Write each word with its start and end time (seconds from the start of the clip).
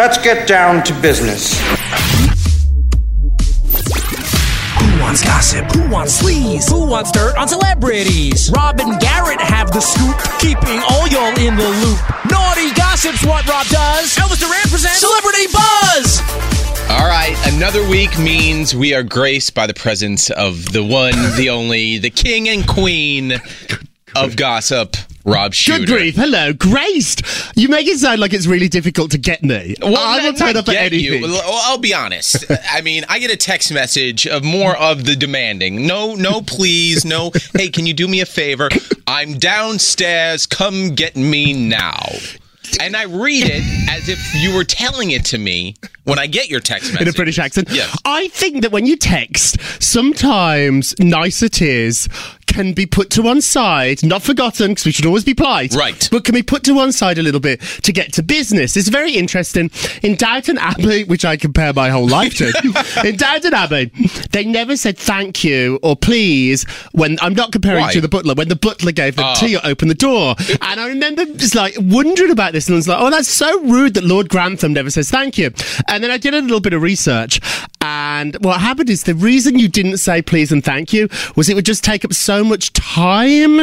Let's 0.00 0.16
get 0.16 0.48
down 0.48 0.82
to 0.84 0.94
business. 1.02 1.60
Who 4.78 4.98
wants 4.98 5.22
gossip? 5.22 5.70
Who 5.72 5.90
wants 5.90 6.22
sleaze? 6.22 6.70
Who 6.70 6.86
wants 6.86 7.10
dirt 7.10 7.36
on 7.36 7.48
celebrities? 7.48 8.50
Rob 8.50 8.80
and 8.80 8.98
Garrett 8.98 9.42
have 9.42 9.70
the 9.72 9.80
scoop, 9.82 10.16
keeping 10.40 10.80
all 10.88 11.06
y'all 11.08 11.38
in 11.38 11.54
the 11.54 11.68
loop. 11.68 11.98
Naughty 12.30 12.72
gossip's 12.72 13.26
what 13.26 13.46
Rob 13.46 13.66
does. 13.66 14.16
Elvis 14.16 14.40
Duran 14.40 14.70
presents 14.70 15.00
Celebrity 15.00 15.48
Buzz. 15.52 16.20
All 16.88 17.06
right, 17.06 17.36
another 17.52 17.86
week 17.86 18.18
means 18.18 18.74
we 18.74 18.94
are 18.94 19.02
graced 19.02 19.54
by 19.54 19.66
the 19.66 19.74
presence 19.74 20.30
of 20.30 20.72
the 20.72 20.82
one, 20.82 21.12
the 21.36 21.50
only, 21.50 21.98
the 21.98 22.08
king 22.08 22.48
and 22.48 22.66
queen 22.66 23.34
of 24.16 24.36
gossip, 24.36 24.96
Rob 25.24 25.52
Shuter. 25.52 25.80
Good 25.80 25.88
grief. 25.88 26.14
Hello, 26.16 26.52
graced. 26.52 27.22
You 27.56 27.68
make 27.68 27.86
it 27.86 27.98
sound 27.98 28.20
like 28.20 28.32
it's 28.32 28.46
really 28.46 28.68
difficult 28.68 29.10
to 29.10 29.18
get 29.18 29.42
me. 29.42 29.76
Well, 29.80 29.96
I 29.96 30.16
will 30.18 30.32
not- 30.32 30.38
turn 30.38 30.56
up 30.56 30.68
at 30.68 30.72
get 30.72 30.92
you. 30.92 31.12
anything. 31.14 31.30
Well, 31.30 31.60
I'll 31.64 31.78
be 31.78 31.92
honest. 31.94 32.44
I 32.72 32.80
mean, 32.80 33.04
I 33.08 33.18
get 33.18 33.30
a 33.30 33.36
text 33.36 33.72
message 33.72 34.26
of 34.26 34.42
more 34.44 34.76
of 34.76 35.04
the 35.04 35.14
demanding. 35.14 35.86
No, 35.86 36.14
no, 36.14 36.40
please, 36.42 37.04
no. 37.04 37.32
Hey, 37.56 37.68
can 37.68 37.84
you 37.86 37.92
do 37.92 38.08
me 38.08 38.20
a 38.20 38.26
favor? 38.26 38.68
I'm 39.06 39.38
downstairs. 39.38 40.46
Come 40.46 40.94
get 40.94 41.16
me 41.16 41.52
now. 41.52 41.98
And 42.80 42.96
I 42.96 43.04
read 43.04 43.44
it 43.46 43.64
as 43.90 44.08
if 44.08 44.18
you 44.36 44.54
were 44.54 44.62
telling 44.64 45.10
it 45.10 45.24
to 45.26 45.38
me 45.38 45.74
when 46.04 46.18
I 46.20 46.26
get 46.28 46.48
your 46.48 46.60
text 46.60 46.92
message 46.92 47.02
in 47.02 47.08
a 47.08 47.12
British 47.12 47.38
accent. 47.40 47.68
Yes. 47.70 47.94
I 48.04 48.28
think 48.28 48.62
that 48.62 48.70
when 48.70 48.86
you 48.86 48.96
text, 48.96 49.60
sometimes 49.82 50.94
niceties 51.00 52.08
can 52.50 52.74
be 52.74 52.84
put 52.84 53.08
to 53.10 53.22
one 53.22 53.40
side, 53.40 54.02
not 54.04 54.22
forgotten, 54.22 54.72
because 54.72 54.84
we 54.84 54.92
should 54.92 55.06
always 55.06 55.24
be 55.24 55.32
polite. 55.34 55.72
Right. 55.74 56.06
But 56.10 56.24
can 56.24 56.34
be 56.34 56.42
put 56.42 56.64
to 56.64 56.72
one 56.74 56.92
side 56.92 57.16
a 57.18 57.22
little 57.22 57.40
bit 57.40 57.60
to 57.82 57.92
get 57.92 58.12
to 58.14 58.22
business. 58.22 58.76
It's 58.76 58.88
very 58.88 59.12
interesting. 59.12 59.70
In 60.02 60.16
Downton 60.16 60.58
Abbey, 60.58 61.04
which 61.04 61.24
I 61.24 61.36
compare 61.36 61.72
my 61.72 61.88
whole 61.88 62.06
life 62.08 62.34
to, 62.38 62.52
in 63.08 63.16
Downton 63.16 63.54
Abbey, 63.54 63.90
they 64.32 64.44
never 64.44 64.76
said 64.76 64.98
thank 64.98 65.42
you 65.44 65.78
or 65.82 65.96
please 65.96 66.64
when 66.92 67.16
I'm 67.22 67.34
not 67.34 67.52
comparing 67.52 67.82
Why? 67.82 67.92
to 67.92 68.00
the 68.00 68.08
butler, 68.08 68.34
when 68.34 68.48
the 68.48 68.56
butler 68.56 68.92
gave 68.92 69.16
the 69.16 69.22
Oh. 69.22 69.26
Ah. 69.26 69.34
tea 69.34 69.56
or 69.56 69.60
opened 69.64 69.90
the 69.90 69.94
door. 69.94 70.34
And 70.60 70.80
I 70.80 70.88
remember 70.88 71.24
just 71.24 71.54
like 71.54 71.74
wondering 71.78 72.30
about 72.32 72.52
this 72.52 72.66
and 72.68 72.74
I 72.74 72.76
was 72.78 72.88
like, 72.88 72.98
oh, 73.00 73.10
that's 73.10 73.28
so 73.28 73.60
rude 73.62 73.94
that 73.94 74.04
Lord 74.04 74.28
Grantham 74.28 74.72
never 74.72 74.90
says 74.90 75.10
thank 75.10 75.38
you. 75.38 75.50
And 75.88 76.02
then 76.02 76.10
I 76.10 76.16
did 76.18 76.34
a 76.34 76.40
little 76.40 76.60
bit 76.60 76.72
of 76.72 76.82
research. 76.82 77.40
And 77.82 78.36
what 78.40 78.60
happened 78.60 78.90
is 78.90 79.04
the 79.04 79.14
reason 79.14 79.58
you 79.58 79.68
didn't 79.68 79.98
say 79.98 80.20
please 80.20 80.52
and 80.52 80.62
thank 80.62 80.92
you 80.92 81.08
was 81.34 81.48
it 81.48 81.54
would 81.54 81.64
just 81.64 81.82
take 81.82 82.04
up 82.04 82.12
so 82.12 82.44
much 82.44 82.72
time 82.74 83.56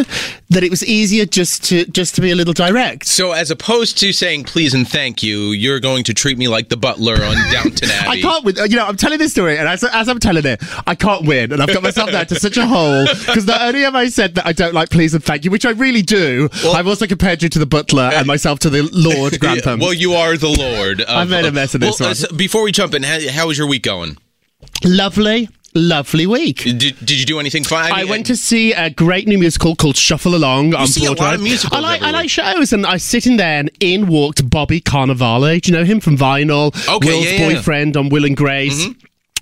that 0.50 0.64
it 0.64 0.70
was 0.70 0.84
easier 0.86 1.26
just 1.26 1.64
to 1.66 1.86
just 1.86 2.16
to 2.16 2.22
be 2.22 2.32
a 2.32 2.36
little 2.36 2.54
direct. 2.54 3.06
So, 3.06 3.34
as 3.34 3.52
opposed 3.52 3.98
to 4.00 4.12
saying 4.14 4.46
please 4.46 4.74
and 4.74 4.88
thank 4.88 5.22
you, 5.22 5.52
you're 5.52 5.80
going 5.80 6.04
to 6.06 6.14
treat 6.14 6.38
me 6.38 6.48
like 6.48 6.70
the 6.70 6.78
butler 6.78 7.16
on 7.16 7.36
Downton 7.52 7.90
Abbey. 7.92 8.10
I 8.10 8.22
can't 8.22 8.46
win. 8.46 8.56
You 8.68 8.78
know, 8.78 8.86
I'm 8.86 8.98
telling 8.98 9.20
this 9.20 9.32
story, 9.32 9.58
and 9.58 9.68
as, 9.68 9.84
as 9.84 10.08
I'm 10.08 10.20
telling 10.20 10.46
it, 10.46 10.64
I 10.88 10.96
can't 10.96 11.26
win, 11.26 11.52
and 11.52 11.62
I've 11.62 11.74
got 11.74 11.84
myself 11.84 12.12
down 12.12 12.26
to 12.28 12.36
such 12.36 12.58
a 12.58 12.66
hole 12.66 13.06
because 13.06 13.46
not 13.46 13.62
only 13.62 13.82
have 13.82 13.96
I 13.96 14.08
said 14.08 14.36
that 14.36 14.46
I 14.46 14.54
don't 14.54 14.74
like 14.74 14.90
please 14.90 15.14
and 15.14 15.24
thank 15.24 15.46
you, 15.46 15.52
which 15.52 15.66
I 15.66 15.72
really 15.72 16.02
do, 16.02 16.50
I've 16.66 16.88
also 16.88 17.08
compared 17.08 17.44
you 17.44 17.50
to 17.50 17.60
the 17.60 17.66
butler 17.66 18.10
and 18.14 18.26
myself 18.26 18.60
to 18.60 18.70
the 18.70 18.90
Lord 18.94 19.40
Grantham. 19.40 19.80
Well, 19.80 19.94
you 19.94 20.14
are 20.14 20.38
the 20.38 20.50
Lord. 20.50 21.02
Of, 21.02 21.10
I 21.10 21.24
made 21.26 21.46
a 21.46 21.52
mess 21.52 21.76
of 21.76 21.82
this 21.82 22.00
well, 22.00 22.08
one. 22.08 22.12
uh, 22.12 22.16
so 22.16 22.36
before 22.36 22.64
we 22.64 22.72
jump 22.72 22.94
in, 22.94 23.04
how, 23.04 23.20
how 23.30 23.48
was 23.48 23.58
your 23.58 23.68
week 23.68 23.84
going? 23.84 24.07
Lovely, 24.84 25.50
lovely 25.74 26.26
week. 26.28 26.64
Did, 26.64 26.80
did 26.80 27.12
you 27.12 27.26
do 27.26 27.40
anything 27.40 27.64
fun? 27.64 27.92
I 27.92 28.06
went 28.06 28.26
to 28.28 28.36
see 28.36 28.74
a 28.74 28.90
great 28.90 29.28
new 29.28 29.38
musical 29.38 29.76
called 29.76 29.98
Shuffle 29.98 30.36
Along 30.36 30.74
on 30.74 30.88
see 30.88 31.06
a 31.06 31.10
lot 31.10 31.18
Broadway. 31.18 31.36
of 31.36 31.42
musicals 31.42 31.78
I 31.78 31.82
like 31.82 32.02
I 32.02 32.12
like 32.12 32.30
shows, 32.30 32.74
and 32.74 32.86
I 32.86 32.98
sit 32.98 33.26
in 33.28 33.38
there, 33.38 33.60
and 33.60 33.72
in 33.80 34.08
walked 34.08 34.50
Bobby 34.50 34.82
Cannavale. 34.82 35.62
Do 35.62 35.72
you 35.72 35.78
know 35.78 35.84
him 35.84 36.00
from 36.00 36.18
Vinyl? 36.18 36.68
Okay, 36.88 37.08
Will's 37.08 37.26
yeah, 37.26 37.32
yeah, 37.32 37.54
boyfriend 37.56 37.98
on 37.98 38.10
Will 38.10 38.26
and 38.26 38.38
Grace. 38.38 38.88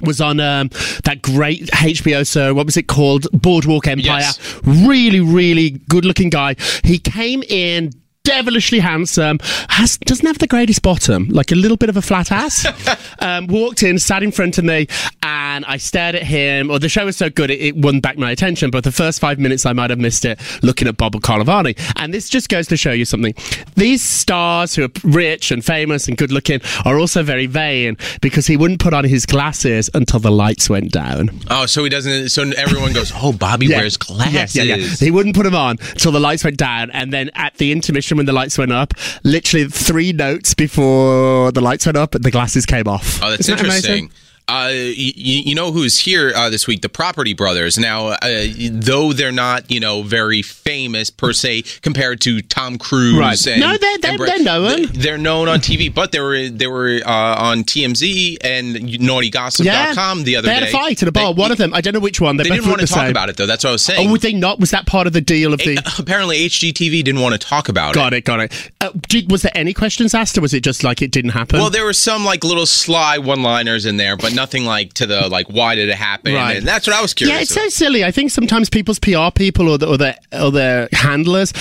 Was 0.02 0.20
on 0.20 0.42
um, 0.42 0.70
that 1.06 1.22
great 1.22 1.68
HBO 1.68 2.30
show. 2.30 2.54
What 2.54 2.66
was 2.66 2.76
it 2.76 2.88
called? 2.88 3.28
Boardwalk 3.32 3.88
Empire. 3.88 4.20
Yes. 4.20 4.60
Really, 4.66 5.22
really 5.22 5.70
good-looking 5.70 6.30
guy. 6.32 6.58
He 6.84 7.00
came 7.00 7.44
in 7.44 7.94
devilishly 8.26 8.80
handsome. 8.80 9.40
Has 9.70 9.98
doesn't 10.00 10.26
have 10.26 10.40
the 10.40 10.48
greatest 10.48 10.82
bottom, 10.82 11.30
like 11.30 11.52
a 11.52 11.56
little 11.56 11.78
bit 11.78 11.90
of 11.90 11.96
a 11.96 12.02
flat 12.02 12.32
ass. 12.32 12.66
um, 13.20 13.48
walked 13.48 13.84
in, 13.84 13.98
sat 14.00 14.24
in 14.24 14.32
front 14.32 14.58
of 14.58 14.66
me, 14.66 14.88
and 15.24 15.45
I 15.64 15.78
stared 15.78 16.16
at 16.16 16.24
him. 16.24 16.70
Or 16.70 16.80
the 16.80 16.90
show 16.90 17.06
was 17.06 17.16
so 17.16 17.30
good, 17.30 17.50
it, 17.52 17.62
it 17.62 17.76
won 17.78 18.00
back 18.02 18.18
my 18.18 18.32
attention. 18.32 18.72
But 18.72 18.84
the 18.84 18.92
first 18.92 19.20
five 19.22 19.40
minutes, 19.40 19.66
I 19.66 19.74
might 19.74 19.92
have 19.92 20.00
missed 20.00 20.26
it 20.26 20.40
looking 20.64 20.88
at 20.88 20.98
Bob 20.98 21.14
Carnivani. 21.16 21.78
And 21.96 22.14
this 22.14 22.28
just 22.30 22.50
goes 22.50 22.68
to 22.68 22.78
show 22.78 22.92
you 22.92 23.06
something. 23.06 23.34
These 23.76 24.02
stars 24.04 24.76
who 24.76 24.84
are 24.86 24.90
rich 25.04 25.52
and 25.52 25.64
famous 25.64 26.08
and 26.08 26.18
good 26.18 26.32
looking 26.32 26.60
are 26.84 27.00
also 27.00 27.24
very 27.24 27.46
vain 27.46 27.96
because 28.22 28.48
he 28.48 28.58
wouldn't 28.58 28.80
put 28.82 28.94
on 28.94 29.06
his 29.06 29.26
glasses 29.26 29.90
until 29.94 30.20
the 30.20 30.32
lights 30.32 30.70
went 30.70 30.92
down. 30.92 31.30
Oh, 31.50 31.66
so 31.68 31.84
he 31.84 31.90
doesn't. 31.90 32.30
So 32.30 32.42
everyone 32.58 32.94
goes, 32.94 33.12
"Oh, 33.16 33.32
Bobby 33.32 33.68
Yeah. 33.68 33.78
wears 33.78 33.98
glasses." 33.98 34.56
Yeah, 34.56 34.64
yeah, 34.64 34.76
yeah. 34.78 34.88
He 34.88 35.12
wouldn't 35.12 35.36
put 35.36 35.44
them 35.44 35.56
on 35.56 35.78
till 35.78 36.12
the 36.12 36.20
lights 36.20 36.44
went 36.44 36.58
down, 36.58 36.90
and 36.92 37.14
then 37.14 37.30
at 37.36 37.56
the 37.58 37.72
intermission 37.72 38.18
when 38.18 38.26
the 38.26 38.34
lights 38.34 38.58
went 38.58 38.72
up, 38.72 38.94
literally 39.24 39.68
three 39.68 40.12
notes 40.14 40.54
before 40.54 41.52
the 41.52 41.62
lights 41.62 41.86
went 41.86 41.98
up, 41.98 42.12
the 42.12 42.32
glasses 42.32 42.66
came 42.66 42.88
off. 42.88 43.22
Oh, 43.22 43.30
that's 43.30 43.42
Isn't 43.42 43.60
interesting. 43.60 43.92
amazing? 43.92 44.12
Uh, 44.48 44.70
you, 44.72 45.14
you 45.42 45.56
know 45.56 45.72
who's 45.72 45.98
here 46.00 46.32
uh, 46.36 46.50
this 46.52 46.68
week? 46.68 46.82
The 46.82 46.90
Property 46.90 47.34
Brothers. 47.34 47.78
Now, 47.80 48.10
uh, 48.10 48.46
though 48.72 49.12
they're 49.12 49.32
not, 49.32 49.72
you 49.72 49.80
know, 49.80 50.04
very 50.04 50.42
famous 50.44 51.10
per 51.10 51.34
se 51.34 51.64
compared 51.82 52.22
to 52.22 52.42
Tom 52.44 52.78
Cruise. 52.78 53.18
Right. 53.18 53.48
And, 53.48 53.60
No, 53.60 53.76
they're- 53.78 53.98
they're- 53.98 54.18
Bra- 54.18 54.28
they're 54.28 54.44
known. 54.44 54.86
They're 54.94 55.18
known 55.18 55.50
on 55.50 55.60
TV, 55.60 55.94
but 55.94 56.12
they 56.12 56.20
were 56.20 56.48
they 56.50 56.68
were 56.68 57.00
uh, 57.06 57.10
on 57.38 57.64
TMZ 57.64 58.38
and 58.44 58.76
NaughtyGossip.com 58.76 60.24
the 60.24 60.36
other 60.38 60.48
they 60.48 60.54
had 60.54 60.60
day. 60.62 60.70
a 60.70 60.72
fight 60.72 61.02
at 61.02 61.08
a 61.08 61.12
bar. 61.12 61.34
They- 61.34 61.42
One 61.42 61.52
of 61.52 61.58
them, 61.58 61.74
I 61.74 61.82
don't 61.82 61.94
know 61.94 62.00
which 62.00 62.22
one. 62.22 62.38
They, 62.38 62.44
They 62.44 62.50
didn't 62.52 62.70
want 62.70 62.82
to 62.82 62.88
talk 62.88 62.98
same. 63.00 63.10
about 63.12 63.30
it 63.30 63.38
though. 63.38 63.46
That's 63.46 63.64
what 63.64 63.70
I 63.72 63.74
was 63.74 63.84
saying. 63.84 64.08
Oh, 64.08 64.12
would 64.12 64.22
they 64.22 64.34
not? 64.34 64.60
Was 64.60 64.72
that 64.72 64.86
part 64.86 65.08
of 65.08 65.14
the 65.14 65.22
deal 65.22 65.54
of 65.54 65.60
the? 65.60 65.78
Apparently, 66.00 66.38
HGTV 66.48 67.04
didn't 67.04 67.22
want 67.22 67.34
to 67.34 67.40
talk 67.40 67.68
about 67.70 67.94
Got 67.96 68.14
it. 68.14 68.24
Got 68.26 68.40
it, 68.42 68.52
got 68.52 68.58
it. 68.58 68.72
Uh, 68.82 69.00
did, 69.08 69.32
was 69.32 69.42
there 69.42 69.52
any 69.56 69.74
questions 69.74 70.14
asked, 70.14 70.38
or 70.38 70.42
was 70.42 70.54
it 70.54 70.64
just 70.64 70.84
like 70.84 71.02
it 71.02 71.12
didn't 71.12 71.32
happen? 71.32 71.60
Well, 71.60 71.70
there 71.70 71.86
were 71.86 71.94
some 71.94 72.24
like 72.26 72.44
little 72.44 72.66
sly 72.66 73.18
one-liners 73.18 73.86
in 73.86 73.98
there, 73.98 74.16
but 74.18 74.34
nothing 74.36 74.66
like 74.66 74.94
to 74.96 75.06
the 75.06 75.28
like 75.30 75.48
why 75.48 75.76
did 75.76 75.90
it 75.90 75.96
happen? 75.96 76.34
Right. 76.34 76.58
And 76.58 76.68
that's 76.68 76.88
what 76.88 76.96
I 76.96 77.02
was 77.02 77.14
curious. 77.14 77.36
Yeah, 77.36 77.42
it's 77.42 77.52
about. 77.52 77.64
so 77.64 77.70
silly. 77.70 78.04
I 78.04 78.12
think 78.12 78.32
sometimes 78.32 78.70
people's 78.70 79.00
PR 79.00 79.32
people 79.34 79.70
or 79.70 79.78
the, 79.78 79.88
or 79.88 79.98
their 79.98 80.18
or 80.32 80.52
their 80.52 80.90
handlers 80.92 81.54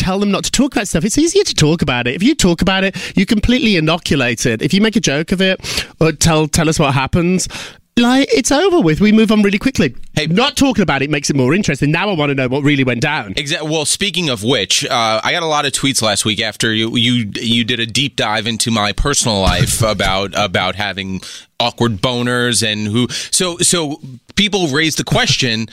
tell 0.00 0.18
them 0.18 0.30
not 0.30 0.44
to 0.44 0.50
talk 0.50 0.74
about 0.74 0.88
stuff. 0.88 1.04
It's 1.04 1.18
easier 1.18 1.44
to 1.44 1.54
talk 1.54 1.82
about 1.82 2.06
it. 2.06 2.14
If 2.14 2.22
you 2.22 2.34
talk 2.34 2.62
about 2.62 2.84
it, 2.84 2.96
you 3.16 3.26
completely 3.26 3.76
inoculate 3.76 4.46
it. 4.46 4.62
If 4.62 4.72
you 4.72 4.80
make 4.80 4.96
a 4.96 5.00
joke 5.00 5.30
of 5.30 5.40
it 5.40 5.60
or 6.00 6.12
tell 6.12 6.48
tell 6.48 6.68
us 6.68 6.78
what 6.78 6.94
happens, 6.94 7.48
like 8.00 8.28
it's 8.32 8.50
over 8.50 8.80
with. 8.80 9.00
We 9.00 9.12
move 9.12 9.30
on 9.30 9.42
really 9.42 9.58
quickly. 9.58 9.94
Hey- 10.14 10.26
not 10.26 10.56
talking 10.56 10.82
about 10.82 11.02
it 11.02 11.10
makes 11.10 11.30
it 11.30 11.36
more 11.36 11.54
interesting. 11.54 11.90
Now 11.90 12.08
I 12.10 12.14
want 12.14 12.30
to 12.30 12.34
know 12.34 12.48
what 12.48 12.62
really 12.62 12.84
went 12.84 13.00
down. 13.00 13.34
Exactly. 13.36 13.68
Well, 13.70 13.84
speaking 13.84 14.28
of 14.28 14.42
which, 14.42 14.84
uh, 14.86 15.20
I 15.22 15.32
got 15.32 15.42
a 15.42 15.46
lot 15.46 15.66
of 15.66 15.72
tweets 15.72 16.02
last 16.02 16.24
week 16.24 16.40
after 16.40 16.72
you 16.72 16.96
you 16.96 17.30
you 17.36 17.64
did 17.64 17.80
a 17.80 17.86
deep 17.86 18.16
dive 18.16 18.46
into 18.46 18.70
my 18.70 18.92
personal 18.92 19.40
life 19.40 19.82
about 19.96 20.32
about 20.34 20.74
having 20.74 21.20
awkward 21.58 21.98
boners 21.98 22.66
and 22.66 22.86
who. 22.86 23.08
So 23.08 23.58
so 23.58 24.00
people 24.34 24.68
raised 24.68 24.98
the 24.98 25.04
question. 25.04 25.68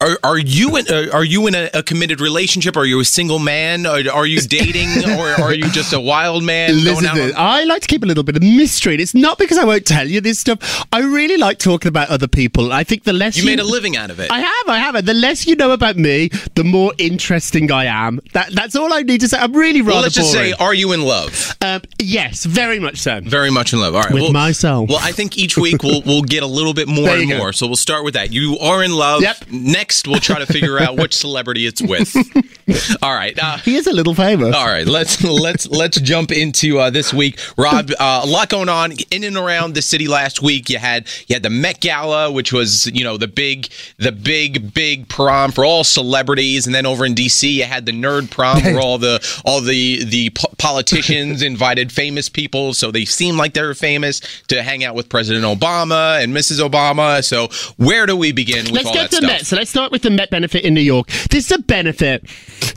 Are, 0.00 0.18
are 0.24 0.38
you 0.38 0.76
in 0.76 0.86
uh, 0.90 1.06
are 1.12 1.24
you 1.24 1.46
in 1.46 1.54
a, 1.54 1.70
a 1.72 1.82
committed 1.82 2.20
relationship? 2.20 2.76
Are 2.76 2.84
you 2.84 2.98
a 2.98 3.04
single 3.04 3.38
man? 3.38 3.86
Are, 3.86 4.02
are 4.12 4.26
you 4.26 4.40
dating, 4.40 4.88
or 5.18 5.28
are 5.40 5.54
you 5.54 5.70
just 5.70 5.92
a 5.92 6.00
wild 6.00 6.42
man 6.42 6.74
Listen, 6.82 7.06
out? 7.06 7.14
to. 7.14 7.32
I 7.36 7.62
like 7.62 7.82
to 7.82 7.88
keep 7.88 8.02
a 8.02 8.06
little 8.06 8.24
bit 8.24 8.34
of 8.36 8.42
mystery. 8.42 8.96
It's 8.96 9.14
not 9.14 9.38
because 9.38 9.56
I 9.56 9.64
won't 9.64 9.86
tell 9.86 10.06
you 10.06 10.20
this 10.20 10.40
stuff. 10.40 10.58
I 10.92 10.98
really 11.00 11.36
like 11.36 11.58
talking 11.58 11.88
about 11.88 12.08
other 12.08 12.26
people. 12.26 12.72
I 12.72 12.82
think 12.82 13.04
the 13.04 13.12
less 13.12 13.36
You 13.38 13.46
made 13.46 13.60
a 13.60 13.64
living 13.64 13.96
out 13.96 14.10
of 14.10 14.18
it. 14.18 14.32
I 14.32 14.40
have, 14.40 14.68
I 14.68 14.78
have. 14.78 15.06
The 15.06 15.14
less 15.14 15.46
you 15.46 15.54
know 15.54 15.70
about 15.70 15.96
me, 15.96 16.28
the 16.54 16.64
more 16.64 16.92
interesting 16.98 17.70
I 17.70 17.84
am. 17.84 18.20
That 18.32 18.52
that's 18.52 18.74
all 18.74 18.92
I 18.92 19.02
need 19.02 19.20
to 19.20 19.28
say. 19.28 19.38
I'm 19.38 19.52
really 19.52 19.80
rather 19.80 19.92
well, 19.92 20.02
let's 20.02 20.16
just 20.16 20.32
say, 20.32 20.52
are 20.54 20.74
you 20.74 20.92
in 20.92 21.02
love? 21.02 21.56
um, 21.62 21.82
yes, 22.00 22.44
very 22.44 22.80
much 22.80 22.98
so. 22.98 23.20
Very 23.22 23.50
much 23.50 23.72
in 23.72 23.78
love. 23.78 23.94
All 23.94 24.02
right. 24.02 24.12
With 24.12 24.22
well, 24.24 24.32
myself. 24.32 24.88
Well, 24.90 24.98
I 25.00 25.12
think 25.12 25.38
each 25.38 25.56
week 25.56 25.84
we'll 25.84 26.02
we'll 26.02 26.22
get 26.22 26.42
a 26.42 26.46
little 26.48 26.74
bit 26.74 26.88
more 26.98 27.08
and 27.10 27.30
go. 27.30 27.38
more. 27.38 27.52
So 27.52 27.68
we'll 27.68 27.76
start 27.76 28.04
with 28.04 28.14
that. 28.14 28.32
You 28.32 28.58
are 28.60 28.82
in 28.82 28.92
love. 28.92 29.22
Yep. 29.22 29.44
Next, 29.50 29.93
we'll 30.06 30.20
try 30.20 30.38
to 30.38 30.46
figure 30.46 30.78
out 30.80 30.96
which 30.96 31.14
celebrity 31.14 31.66
it's 31.66 31.80
with. 31.82 32.14
All 33.02 33.14
right. 33.14 33.38
Uh, 33.38 33.58
He 33.58 33.76
is 33.76 33.86
a 33.86 33.92
little 33.92 34.14
famous. 34.14 34.54
all 34.54 34.66
right, 34.66 34.86
let's 34.86 35.22
let's 35.22 35.66
let's 35.68 36.00
jump 36.00 36.32
into 36.32 36.78
uh, 36.78 36.88
this 36.90 37.12
week, 37.12 37.38
Rob. 37.58 37.90
Uh, 37.98 38.22
a 38.24 38.26
lot 38.26 38.48
going 38.48 38.68
on 38.70 38.92
in 39.10 39.22
and 39.24 39.36
around 39.36 39.74
the 39.74 39.82
city 39.82 40.08
last 40.08 40.40
week. 40.42 40.70
You 40.70 40.78
had 40.78 41.06
you 41.26 41.34
had 41.34 41.42
the 41.42 41.50
Met 41.50 41.80
Gala, 41.80 42.32
which 42.32 42.52
was 42.52 42.86
you 42.86 43.04
know 43.04 43.16
the 43.18 43.28
big 43.28 43.68
the 43.98 44.12
big 44.12 44.72
big 44.72 45.08
prom 45.08 45.52
for 45.52 45.64
all 45.64 45.84
celebrities, 45.84 46.64
and 46.66 46.74
then 46.74 46.86
over 46.86 47.04
in 47.04 47.14
DC 47.14 47.50
you 47.52 47.64
had 47.64 47.84
the 47.86 47.92
Nerd 47.92 48.30
Prom, 48.30 48.62
where 48.62 48.80
all 48.80 48.96
the 48.98 49.20
all 49.44 49.60
the 49.60 50.04
the 50.04 50.30
po- 50.30 50.48
politicians 50.56 51.42
invited 51.52 51.92
famous 51.92 52.28
people, 52.30 52.72
so 52.72 52.90
they 52.90 53.04
seemed 53.04 53.36
like 53.36 53.52
they 53.52 53.62
were 53.62 53.74
famous 53.74 54.20
to 54.48 54.62
hang 54.62 54.84
out 54.84 54.94
with 54.94 55.08
President 55.10 55.44
Obama 55.44 56.22
and 56.22 56.34
Mrs. 56.34 56.66
Obama. 56.66 57.22
So 57.22 57.48
where 57.76 58.06
do 58.06 58.16
we 58.16 58.32
begin 58.32 58.64
with 58.64 58.72
Let's 58.72 58.86
all 58.88 58.94
go 58.94 59.00
that 59.02 59.10
to 59.10 59.16
stuff? 59.16 59.28
Met. 59.30 59.46
So 59.46 59.56
let's 59.56 59.73
start 59.74 59.90
with 59.90 60.02
the 60.02 60.10
Met 60.10 60.30
benefit 60.30 60.62
in 60.64 60.72
New 60.72 60.80
York. 60.80 61.08
This 61.30 61.46
is 61.46 61.50
a 61.50 61.58
benefit 61.58 62.24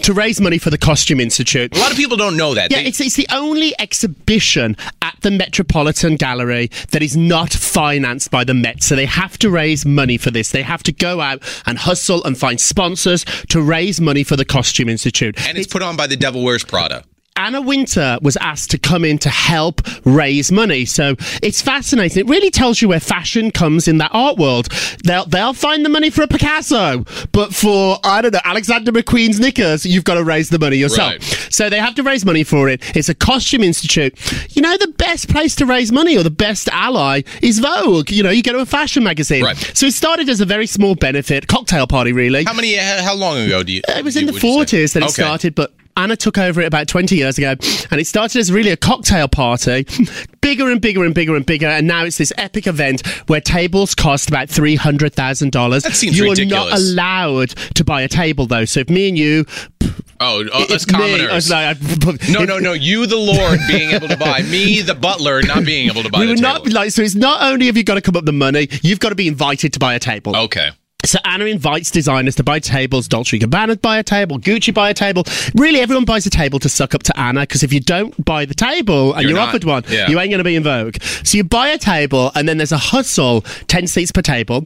to 0.02 0.14
raise 0.14 0.42
money 0.42 0.58
for 0.58 0.72
the 0.72 0.80
Costume 0.80 1.20
Institute. 1.20 1.76
A 1.78 1.80
lot 1.80 1.92
of 1.92 1.98
people 1.98 2.18
don't 2.18 2.36
know 2.36 2.56
that. 2.56 2.72
Yeah, 2.72 2.80
They- 2.80 2.88
it's, 2.88 3.00
it's 3.00 3.16
the 3.16 3.28
only 3.32 3.80
exhibition 3.80 4.76
at 5.04 5.16
the 5.22 5.30
Metropolitan 5.30 6.16
Gallery 6.16 6.72
that 6.90 7.04
is 7.04 7.16
not 7.16 7.54
financed 7.54 8.32
by 8.32 8.44
the 8.44 8.56
Met. 8.56 8.82
So 8.82 8.96
they 8.96 9.06
have 9.06 9.38
to 9.40 9.50
raise 9.52 9.86
money 9.86 10.18
for 10.18 10.32
this. 10.32 10.50
They 10.50 10.64
have 10.64 10.82
to 10.84 10.92
go 10.92 11.22
out 11.22 11.44
and 11.68 11.78
hustle 11.78 12.24
and 12.24 12.36
find 12.36 12.60
sponsors 12.60 13.26
to 13.50 13.62
raise 13.62 14.02
money 14.02 14.24
for 14.24 14.36
the 14.36 14.46
Costume 14.46 14.90
Institute. 14.90 15.40
And 15.48 15.56
it's 15.56 15.68
put 15.68 15.84
on 15.84 15.98
by 15.98 16.08
the 16.08 16.18
Devil 16.18 16.44
Wears 16.44 16.64
Prada. 16.64 17.04
Anna 17.38 17.62
Wintour 17.62 18.18
was 18.22 18.36
asked 18.38 18.72
to 18.72 18.78
come 18.78 19.06
in 19.06 19.18
to 19.20 19.30
help 19.30 19.82
raise 20.06 20.52
money. 20.52 20.86
So 20.86 21.16
it's 21.42 21.62
fascinating. 21.62 22.26
It 22.26 22.30
really 22.30 22.50
tells 22.50 22.82
you 22.82 22.90
where 22.90 23.00
fashion 23.00 23.52
comes 23.52 23.88
in 23.88 24.00
that 24.00 24.12
art 24.14 24.38
world. 24.38 24.68
They'll 25.04 25.26
they'll 25.26 25.54
find 25.54 25.86
the 25.86 25.90
money 25.90 26.10
for 26.10 26.24
a 26.24 26.28
Picasso, 26.28 27.06
but 27.32 27.54
for 27.54 28.00
I 28.04 28.22
don't 28.22 28.34
know 28.34 28.40
Alexander 28.44 28.92
McQueen's 28.92 29.40
knickers, 29.40 29.86
you've 29.86 30.04
got 30.04 30.16
to 30.16 30.24
raise 30.24 30.50
the 30.50 30.60
money 30.60 30.78
yourself. 30.78 31.14
Right. 31.14 31.24
So 31.52 31.70
they 31.70 31.80
have 31.80 31.96
to 31.96 32.04
raise 32.04 32.26
money 32.26 32.44
for 32.44 32.70
it. 32.70 32.82
It's 32.96 33.10
a 33.10 33.16
costume 33.16 33.64
institute. 33.64 34.14
You 34.56 34.62
know, 34.62 34.76
the 34.78 34.88
best 34.98 35.30
place 35.30 35.56
to 35.58 35.66
raise 35.66 35.92
money 35.92 36.18
or 36.18 36.24
the 36.24 36.30
best 36.32 36.68
ally 36.70 37.22
is 37.42 37.60
Vogue. 37.60 38.10
You 38.12 38.24
know, 38.24 38.30
you 38.30 38.44
go 38.44 38.54
to 38.54 38.60
a 38.60 38.66
fashion 38.66 39.04
magazine. 39.04 39.44
Right. 39.44 39.58
So 39.74 39.86
it 39.86 39.94
started 39.94 40.30
as 40.30 40.42
a 40.42 40.46
very 40.46 40.68
small 40.68 40.96
benefit 40.96 41.48
cocktail 41.48 41.88
party, 41.88 42.14
really. 42.14 42.44
How 42.44 42.54
many? 42.54 42.76
How 42.76 43.16
long 43.16 43.38
ago 43.38 43.64
do 43.64 43.72
you? 43.72 43.82
It 43.88 44.04
was 44.04 44.16
in 44.18 44.26
the 44.26 44.34
would 44.34 44.44
you 44.44 44.66
say? 44.66 44.78
40s 44.88 44.94
that 44.94 45.04
it 45.04 45.06
Okay. 45.06 45.14
started, 45.24 45.56
but 45.56 45.74
Anna 45.98 46.16
took 46.16 46.38
over 46.38 46.62
it 46.62 46.66
about 46.66 46.88
20 46.88 47.16
years 47.16 47.38
ago, 47.38 47.56
and 47.92 48.00
it 48.00 48.08
started 48.08 48.40
as 48.40 48.52
really 48.52 48.70
a 48.72 48.78
cocktail 48.78 49.28
party, 49.28 49.86
bigger 50.42 50.72
and 50.72 50.80
bigger 50.80 51.04
and 51.04 51.14
bigger 51.14 51.36
and 51.36 51.46
bigger, 51.46 51.68
and 51.68 51.88
now 51.88 52.06
it's 52.06 52.18
this 52.18 52.32
epic 52.38 52.68
event 52.68 53.06
where 53.28 53.42
tables 53.42 53.96
cost 53.96 54.30
about 54.30 54.48
$300,000. 54.48 55.82
That 55.84 55.94
seems 55.96 56.18
you 56.18 56.32
are 56.32 56.36
not 56.46 56.72
allowed 56.72 57.50
to 57.76 57.84
buy 57.84 58.02
a 58.04 58.08
table, 58.08 58.46
though. 58.46 58.66
So 58.66 58.82
if 58.82 58.90
me 58.90 59.10
and 59.10 59.18
you. 59.18 59.46
Oh, 60.20 60.44
uh, 60.52 60.66
us 60.74 60.84
if 60.84 60.88
me- 60.88 60.94
commoners. 60.94 61.52
uh, 61.52 61.74
No, 62.30 62.44
no, 62.44 62.58
no. 62.60 62.74
You, 62.74 63.06
the 63.06 63.18
Lord, 63.18 63.60
being 63.68 63.92
able 63.92 64.08
to 64.08 64.18
buy. 64.18 64.42
Me, 64.44 64.82
the 64.82 64.96
butler, 64.96 65.42
not 65.44 65.64
being 65.66 65.90
able 65.90 66.02
to 66.04 66.10
buy 66.10 66.20
We 66.20 66.26
the 66.26 66.32
would 66.34 66.38
table. 66.40 66.54
not 66.66 66.74
like 66.74 66.92
so. 66.92 67.02
It's 67.04 67.16
not 67.16 67.42
only 67.44 67.68
have 67.68 67.78
you 67.78 67.84
got 67.84 67.96
to 67.96 68.02
come 68.02 68.16
up 68.16 68.22
with 68.24 68.26
the 68.28 68.32
money, 68.34 68.68
you've 68.82 69.00
got 69.00 69.10
to 69.10 69.16
be 69.16 69.28
invited 69.28 69.74
to 69.74 69.80
buy 69.80 69.94
a 69.94 70.00
table. 70.00 70.36
Okay. 70.36 70.70
So 71.06 71.20
Anna 71.24 71.46
invites 71.46 71.90
designers 71.90 72.36
to 72.36 72.44
buy 72.44 72.60
tables. 72.60 73.08
Dolce 73.08 73.40
& 73.40 73.40
Gabbana 73.40 73.80
buy 73.82 73.98
a 74.00 74.04
table. 74.04 74.40
Gucci 74.40 74.74
buy 74.74 74.90
a 74.90 74.94
table. 74.94 75.24
Really, 75.56 75.80
everyone 75.80 76.04
buys 76.04 76.26
a 76.26 76.30
table 76.30 76.60
to 76.60 76.68
suck 76.68 76.94
up 76.94 77.04
to 77.04 77.18
Anna 77.18 77.42
because 77.42 77.64
if 77.64 77.72
you 77.72 77.80
don't 77.80 78.26
buy 78.26 78.44
the 78.46 78.56
table 78.56 79.14
and 79.14 79.22
You're 79.22 79.32
you're, 79.32 79.40
not. 79.40 79.50
offered 79.50 79.64
one, 79.64 79.84
Yeah. 79.88 80.10
you 80.10 80.20
ain't 80.20 80.32
going 80.32 80.40
to 80.40 80.44
be 80.44 80.56
in 80.56 80.64
vogue. 80.64 80.98
So 81.24 81.38
you 81.38 81.44
buy 81.46 81.70
a 81.70 81.78
table 81.78 82.32
and 82.36 82.50
then 82.50 82.58
there's 82.58 82.74
a 82.74 82.78
hustle, 82.78 83.42
10 83.68 83.88
seats 83.88 84.12
per 84.12 84.22
table. 84.22 84.66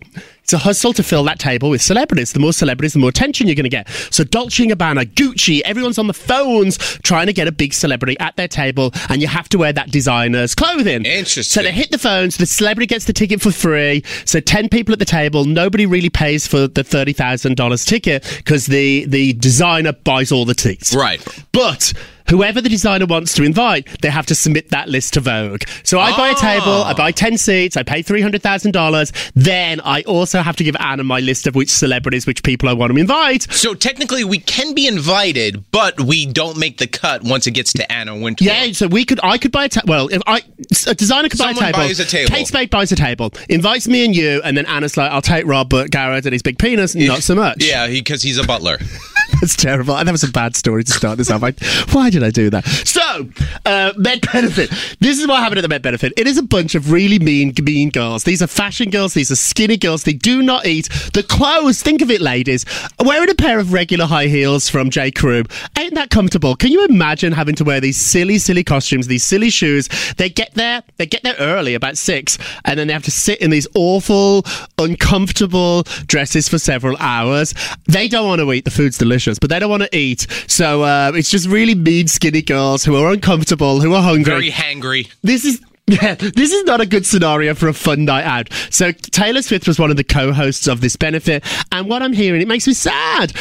It's 0.51 0.61
a 0.61 0.65
hustle 0.65 0.91
to 0.91 1.01
fill 1.01 1.23
that 1.23 1.39
table 1.39 1.69
with 1.69 1.81
celebrities. 1.81 2.33
The 2.33 2.41
more 2.41 2.51
celebrities, 2.51 2.91
the 2.91 2.99
more 2.99 3.09
attention 3.09 3.47
you're 3.47 3.55
going 3.55 3.63
to 3.63 3.69
get. 3.69 3.87
So 4.09 4.25
Dolce 4.25 4.65
& 4.65 4.67
Gabbana, 4.67 5.05
Gucci, 5.05 5.61
everyone's 5.61 5.97
on 5.97 6.07
the 6.07 6.13
phones 6.13 6.77
trying 7.03 7.27
to 7.27 7.31
get 7.31 7.47
a 7.47 7.53
big 7.53 7.73
celebrity 7.73 8.19
at 8.19 8.35
their 8.35 8.49
table 8.49 8.91
and 9.07 9.21
you 9.21 9.29
have 9.29 9.47
to 9.47 9.57
wear 9.57 9.71
that 9.71 9.91
designer's 9.91 10.53
clothing. 10.53 11.05
Interesting. 11.05 11.43
So 11.43 11.63
they 11.63 11.71
hit 11.71 11.89
the 11.91 11.97
phones. 11.97 12.35
The 12.35 12.45
celebrity 12.45 12.87
gets 12.87 13.05
the 13.05 13.13
ticket 13.13 13.39
for 13.41 13.53
free. 13.53 14.03
So 14.25 14.41
ten 14.41 14.67
people 14.67 14.91
at 14.91 14.99
the 14.99 15.05
table. 15.05 15.45
Nobody 15.45 15.85
really 15.85 16.09
pays 16.09 16.47
for 16.47 16.67
the 16.67 16.83
thirty 16.83 17.13
thousand 17.13 17.55
dollars 17.55 17.85
ticket 17.85 18.25
because 18.35 18.65
the 18.65 19.05
the 19.05 19.31
designer 19.31 19.93
buys 19.93 20.33
all 20.33 20.43
the 20.43 20.53
tickets. 20.53 20.93
Right. 20.93 21.25
But 21.53 21.93
whoever 22.29 22.61
the 22.61 22.69
designer 22.69 23.05
wants 23.05 23.33
to 23.35 23.43
invite, 23.43 24.01
they 24.01 24.09
have 24.09 24.25
to 24.27 24.35
submit 24.35 24.69
that 24.69 24.89
list 24.89 25.13
to 25.13 25.19
Vogue. 25.19 25.63
So 25.83 25.99
I 25.99 26.15
buy 26.15 26.29
a 26.29 26.33
ah. 26.33 26.59
table. 26.59 26.83
I 26.83 26.93
buy 26.93 27.11
ten 27.11 27.37
seats. 27.37 27.77
I 27.77 27.83
pay 27.83 28.01
three 28.01 28.21
hundred 28.21 28.41
thousand 28.41 28.71
dollars. 28.71 29.11
Then 29.35 29.81
I 29.81 30.01
also 30.03 30.41
have 30.41 30.55
to 30.57 30.63
give 30.63 30.75
Anna 30.79 31.03
my 31.03 31.19
list 31.19 31.47
of 31.47 31.55
which 31.55 31.69
celebrities, 31.69 32.25
which 32.27 32.43
people 32.43 32.69
I 32.69 32.73
want 32.73 32.93
to 32.93 32.99
invite. 32.99 33.51
So 33.51 33.73
technically, 33.73 34.23
we 34.23 34.39
can 34.39 34.73
be 34.73 34.87
invited, 34.87 35.63
but 35.71 35.99
we 36.01 36.25
don't 36.25 36.57
make 36.57 36.77
the 36.77 36.87
cut 36.87 37.23
once 37.23 37.47
it 37.47 37.51
gets 37.51 37.73
to 37.73 37.91
Anna 37.91 38.17
Wintour. 38.17 38.45
Yeah, 38.45 38.71
so 38.71 38.87
we 38.87 39.05
could, 39.05 39.19
I 39.23 39.37
could 39.37 39.51
buy 39.51 39.65
a 39.65 39.69
table. 39.69 39.87
Well, 39.87 40.07
if 40.09 40.21
I, 40.27 40.41
a 40.87 40.95
designer 40.95 41.29
could 41.29 41.39
buy 41.39 41.51
a 41.51 41.53
table. 41.53 41.71
buys 41.73 41.99
a 41.99 42.05
table. 42.05 42.29
Kate 42.29 42.47
Spade 42.47 42.69
buys 42.69 42.91
a 42.91 42.95
table, 42.95 43.31
invites 43.49 43.87
me 43.87 44.05
and 44.05 44.15
you, 44.15 44.41
and 44.43 44.57
then 44.57 44.65
Anna's 44.65 44.97
like, 44.97 45.11
"I'll 45.11 45.21
take 45.21 45.45
Rob, 45.45 45.69
but 45.69 45.91
Garrett 45.91 46.25
and 46.25 46.33
his 46.33 46.41
big 46.41 46.57
penis, 46.57 46.95
not 46.95 47.23
so 47.23 47.35
much." 47.35 47.63
Yeah, 47.63 47.87
because 47.87 48.23
he's 48.23 48.37
a 48.37 48.43
butler. 48.43 48.77
That's 49.41 49.55
terrible. 49.55 49.97
And 49.97 50.07
That 50.07 50.11
was 50.11 50.23
a 50.23 50.31
bad 50.31 50.55
story 50.55 50.83
to 50.83 50.91
start 50.91 51.17
this 51.17 51.31
off. 51.31 51.43
I, 51.43 51.51
why 51.91 52.09
did 52.09 52.23
I 52.23 52.29
do 52.29 52.49
that? 52.51 52.65
So, 52.65 53.27
uh, 53.65 53.91
Met 53.97 54.31
Benefit. 54.31 54.69
This 54.99 55.19
is 55.19 55.27
what 55.27 55.39
happened 55.39 55.57
at 55.57 55.61
the 55.63 55.67
Met 55.67 55.81
Benefit. 55.81 56.13
It 56.15 56.27
is 56.27 56.37
a 56.37 56.43
bunch 56.43 56.75
of 56.75 56.91
really 56.91 57.17
mean, 57.19 57.53
mean 57.61 57.89
girls. 57.89 58.23
These 58.23 58.41
are 58.41 58.47
fashion 58.47 58.91
girls. 58.91 59.15
These 59.15 59.31
are 59.31 59.35
skinny 59.35 59.77
girls. 59.77 60.03
They 60.03 60.13
do 60.13 60.41
not 60.43 60.65
eat. 60.67 60.89
The 61.13 61.23
clothes, 61.23 61.81
think 61.81 62.01
of 62.01 62.11
it, 62.11 62.21
ladies. 62.21 62.65
Wearing 62.99 63.29
a 63.29 63.35
pair 63.35 63.59
of 63.59 63.73
regular 63.73 64.05
high 64.05 64.27
heels 64.27 64.69
from 64.69 64.89
J. 64.91 65.09
Crew 65.11 65.43
ain't 65.77 65.95
that 65.95 66.11
comfortable. 66.11 66.55
Can 66.55 66.71
you 66.71 66.85
imagine 66.85 67.33
having 67.33 67.55
to 67.55 67.63
wear 67.63 67.79
these 67.79 67.97
silly, 67.97 68.37
silly 68.37 68.63
costumes, 68.63 69.07
these 69.07 69.23
silly 69.23 69.49
shoes? 69.49 69.89
They 70.17 70.29
get 70.29 70.53
there, 70.53 70.83
they 70.97 71.07
get 71.07 71.23
there 71.23 71.35
early, 71.39 71.73
about 71.73 71.97
six, 71.97 72.37
and 72.65 72.79
then 72.79 72.87
they 72.87 72.93
have 72.93 73.03
to 73.05 73.11
sit 73.11 73.41
in 73.41 73.49
these 73.49 73.67
awful, 73.73 74.45
uncomfortable 74.77 75.83
dresses 76.05 76.47
for 76.47 76.59
several 76.59 76.95
hours. 76.97 77.53
They 77.87 78.07
don't 78.07 78.27
want 78.27 78.39
to 78.41 78.51
eat. 78.53 78.65
The 78.65 78.71
food's 78.71 78.97
delicious, 78.97 79.30
but 79.39 79.49
they 79.49 79.59
don't 79.59 79.69
want 79.69 79.83
to 79.83 79.95
eat. 79.95 80.27
So 80.47 80.83
uh, 80.83 81.11
it's 81.15 81.29
just 81.29 81.47
really 81.47 81.75
mean, 81.75 82.07
skinny 82.07 82.41
girls 82.41 82.83
who 82.83 82.95
are 82.95 83.11
uncomfortable, 83.11 83.81
who 83.81 83.93
are 83.93 84.01
hungry. 84.01 84.23
Very 84.23 84.51
hangry. 84.51 85.11
This 85.21 85.45
is. 85.45 85.61
Yeah, 85.91 86.15
this 86.15 86.53
is 86.53 86.63
not 86.63 86.79
a 86.79 86.85
good 86.85 87.05
scenario 87.05 87.53
for 87.53 87.67
a 87.67 87.73
fun 87.73 88.05
night 88.05 88.23
out. 88.23 88.47
So 88.69 88.93
Taylor 88.93 89.41
Swift 89.41 89.67
was 89.67 89.77
one 89.77 89.91
of 89.91 89.97
the 89.97 90.05
co-hosts 90.05 90.67
of 90.67 90.79
this 90.79 90.95
benefit, 90.95 91.43
and 91.69 91.89
what 91.89 92.01
I'm 92.01 92.13
hearing, 92.13 92.41
it 92.41 92.47
makes 92.47 92.65
me 92.65 92.73
sad. 92.73 93.31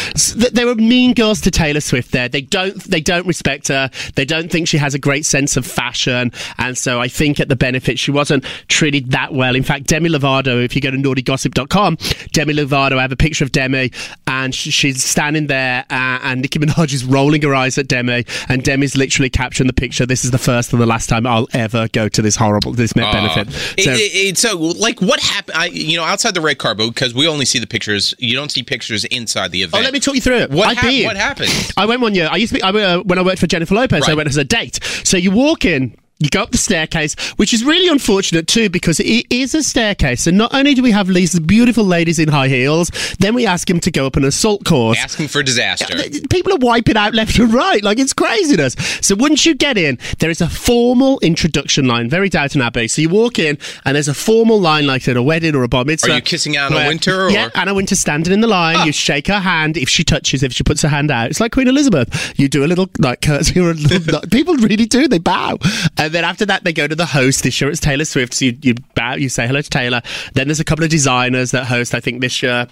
There 0.52 0.66
were 0.66 0.74
mean 0.74 1.14
girls 1.14 1.40
to 1.42 1.52
Taylor 1.52 1.80
Swift 1.80 2.10
there. 2.10 2.28
They 2.28 2.40
don't, 2.40 2.76
they 2.82 3.00
don't 3.00 3.24
respect 3.24 3.68
her. 3.68 3.88
They 4.16 4.24
don't 4.24 4.50
think 4.50 4.66
she 4.66 4.78
has 4.78 4.94
a 4.94 4.98
great 4.98 5.24
sense 5.26 5.56
of 5.56 5.64
fashion, 5.64 6.32
and 6.58 6.76
so 6.76 7.00
I 7.00 7.06
think 7.06 7.38
at 7.38 7.48
the 7.48 7.54
benefit 7.54 8.00
she 8.00 8.10
wasn't 8.10 8.44
treated 8.66 9.12
that 9.12 9.32
well. 9.32 9.54
In 9.54 9.62
fact, 9.62 9.86
Demi 9.86 10.08
Lovato, 10.08 10.60
if 10.64 10.74
you 10.74 10.82
go 10.82 10.90
to 10.90 10.96
naughtygossip.com, 10.96 11.98
Demi 12.32 12.54
Lovato, 12.54 12.98
I 12.98 13.02
have 13.02 13.12
a 13.12 13.16
picture 13.16 13.44
of 13.44 13.52
Demi, 13.52 13.92
and 14.26 14.52
she's 14.52 15.04
standing 15.04 15.46
there, 15.46 15.84
uh, 15.88 16.18
and 16.24 16.42
Nicki 16.42 16.58
Minaj 16.58 16.92
is 16.92 17.04
rolling 17.04 17.42
her 17.42 17.54
eyes 17.54 17.78
at 17.78 17.86
Demi, 17.86 18.24
and 18.48 18.64
Demi's 18.64 18.96
literally 18.96 19.30
capturing 19.30 19.68
the 19.68 19.72
picture. 19.72 20.04
This 20.04 20.24
is 20.24 20.32
the 20.32 20.38
first 20.38 20.72
and 20.72 20.82
the 20.82 20.86
last 20.86 21.08
time 21.08 21.28
I'll 21.28 21.48
ever 21.52 21.86
go 21.88 22.08
to 22.08 22.20
this 22.20 22.39
horrible, 22.40 22.72
this 22.72 22.96
Met 22.96 23.12
benefit. 23.12 23.48
It- 23.78 23.84
So, 23.84 23.92
it- 23.92 23.96
it- 24.28 24.38
so, 24.38 24.56
like, 24.56 25.00
what 25.00 25.20
happened? 25.20 25.56
I, 25.56 25.66
you 25.66 25.96
know, 25.96 26.02
outside 26.04 26.34
the 26.34 26.40
red 26.40 26.58
carpet, 26.58 26.88
because 26.92 27.14
we 27.14 27.28
only 27.28 27.44
see 27.44 27.60
the 27.60 27.66
pictures. 27.68 28.14
You 28.18 28.34
don't 28.34 28.50
see 28.50 28.64
pictures 28.64 29.04
inside 29.04 29.52
the 29.52 29.62
event. 29.62 29.80
oh, 29.80 29.84
let 29.84 29.92
me 29.92 30.00
talk 30.00 30.14
you 30.16 30.20
through 30.20 30.38
it. 30.38 30.50
What, 30.50 30.76
hap- 30.76 31.04
what 31.04 31.16
happened? 31.16 31.72
I 31.76 31.86
went 31.86 32.00
one 32.00 32.14
year. 32.16 32.28
I 32.30 32.36
used 32.36 32.52
to 32.52 32.58
be, 32.58 32.62
I, 32.62 32.70
uh, 32.70 32.98
when 33.04 33.18
I 33.18 33.22
worked 33.22 33.38
for 33.38 33.46
Jennifer 33.46 33.74
Lopez, 33.76 34.08
I 34.08 34.14
went 34.14 34.28
as 34.28 34.36
a 34.36 34.44
date. 34.44 34.80
So 35.04 35.16
you 35.16 35.30
walk 35.30 35.64
in, 35.64 35.94
you 36.20 36.28
go 36.28 36.42
up 36.42 36.50
the 36.50 36.58
staircase, 36.58 37.14
which 37.36 37.52
is 37.54 37.64
really 37.64 37.88
unfortunate 37.88 38.46
too, 38.46 38.68
because 38.68 39.00
it 39.00 39.26
is 39.30 39.54
a 39.54 39.62
staircase. 39.62 40.26
And 40.26 40.36
not 40.38 40.54
only 40.54 40.74
do 40.74 40.82
we 40.82 40.90
have 40.90 41.08
these 41.08 41.38
beautiful 41.40 41.82
ladies 41.84 42.18
in 42.18 42.28
high 42.28 42.48
heels, 42.48 42.90
then 43.18 43.34
we 43.34 43.46
ask 43.46 43.66
them 43.66 43.80
to 43.80 43.90
go 43.90 44.06
up 44.06 44.16
an 44.16 44.24
assault 44.24 44.64
course. 44.64 44.98
Asking 45.02 45.28
for 45.28 45.42
disaster. 45.42 45.96
Uh, 45.96 46.02
people 46.28 46.52
are 46.52 46.58
wiping 46.58 46.96
out 46.98 47.14
left 47.14 47.38
and 47.38 47.52
right, 47.52 47.82
like 47.82 47.98
it's 47.98 48.12
craziness. 48.12 48.74
So 49.00 49.14
once 49.16 49.46
you 49.46 49.54
get 49.54 49.78
in, 49.78 49.98
there 50.18 50.30
is 50.30 50.40
a 50.42 50.48
formal 50.48 51.18
introduction 51.20 51.86
line, 51.88 52.10
very 52.10 52.28
Downton 52.28 52.60
Abbey. 52.60 52.86
So 52.88 53.00
you 53.02 53.08
walk 53.08 53.38
in, 53.38 53.56
and 53.84 53.94
there's 53.96 54.08
a 54.08 54.14
formal 54.14 54.60
line 54.60 54.86
like 54.86 55.08
at 55.08 55.16
a 55.16 55.22
wedding 55.22 55.54
or 55.56 55.62
a 55.62 55.68
bar 55.68 55.84
mitzvah. 55.86 56.12
Are 56.12 56.16
you 56.16 56.20
kissing 56.22 56.56
Anna 56.56 56.76
where- 56.76 56.88
Wintour, 56.88 57.26
or- 57.26 57.30
Yeah, 57.30 57.48
Anna 57.54 57.72
Wintour 57.74 57.96
standing 57.96 58.32
in 58.32 58.40
the 58.42 58.46
line. 58.46 58.76
Ah. 58.76 58.84
You 58.84 58.92
shake 58.92 59.26
her 59.28 59.40
hand 59.40 59.78
if 59.78 59.88
she 59.88 60.04
touches, 60.04 60.42
if 60.42 60.52
she 60.52 60.62
puts 60.64 60.82
her 60.82 60.88
hand 60.88 61.10
out. 61.10 61.30
It's 61.30 61.40
like 61.40 61.52
Queen 61.52 61.66
Elizabeth. 61.68 62.34
You 62.38 62.48
do 62.48 62.62
a 62.64 62.66
little 62.68 62.90
like 62.98 63.22
curtsy 63.22 63.58
or 63.58 63.70
a 63.70 63.74
little. 63.74 64.20
people 64.30 64.56
really 64.56 64.84
do. 64.86 65.08
They 65.08 65.18
bow, 65.18 65.58
and 65.96 66.09
then 66.10 66.24
after 66.24 66.46
that 66.46 66.64
they 66.64 66.72
go 66.72 66.86
to 66.86 66.94
the 66.94 67.06
host. 67.06 67.42
This 67.42 67.60
year 67.60 67.70
it's 67.70 67.80
Taylor 67.80 68.04
Swift. 68.04 68.34
So 68.34 68.46
you, 68.46 68.58
you 68.62 68.74
bow, 68.94 69.14
you 69.14 69.28
say 69.28 69.46
hello 69.46 69.62
to 69.62 69.70
Taylor. 69.70 70.02
Then 70.34 70.48
there's 70.48 70.60
a 70.60 70.64
couple 70.64 70.84
of 70.84 70.90
designers 70.90 71.50
that 71.52 71.66
host. 71.66 71.94
I 71.94 72.00
think 72.00 72.20
this 72.20 72.42
year. 72.42 72.66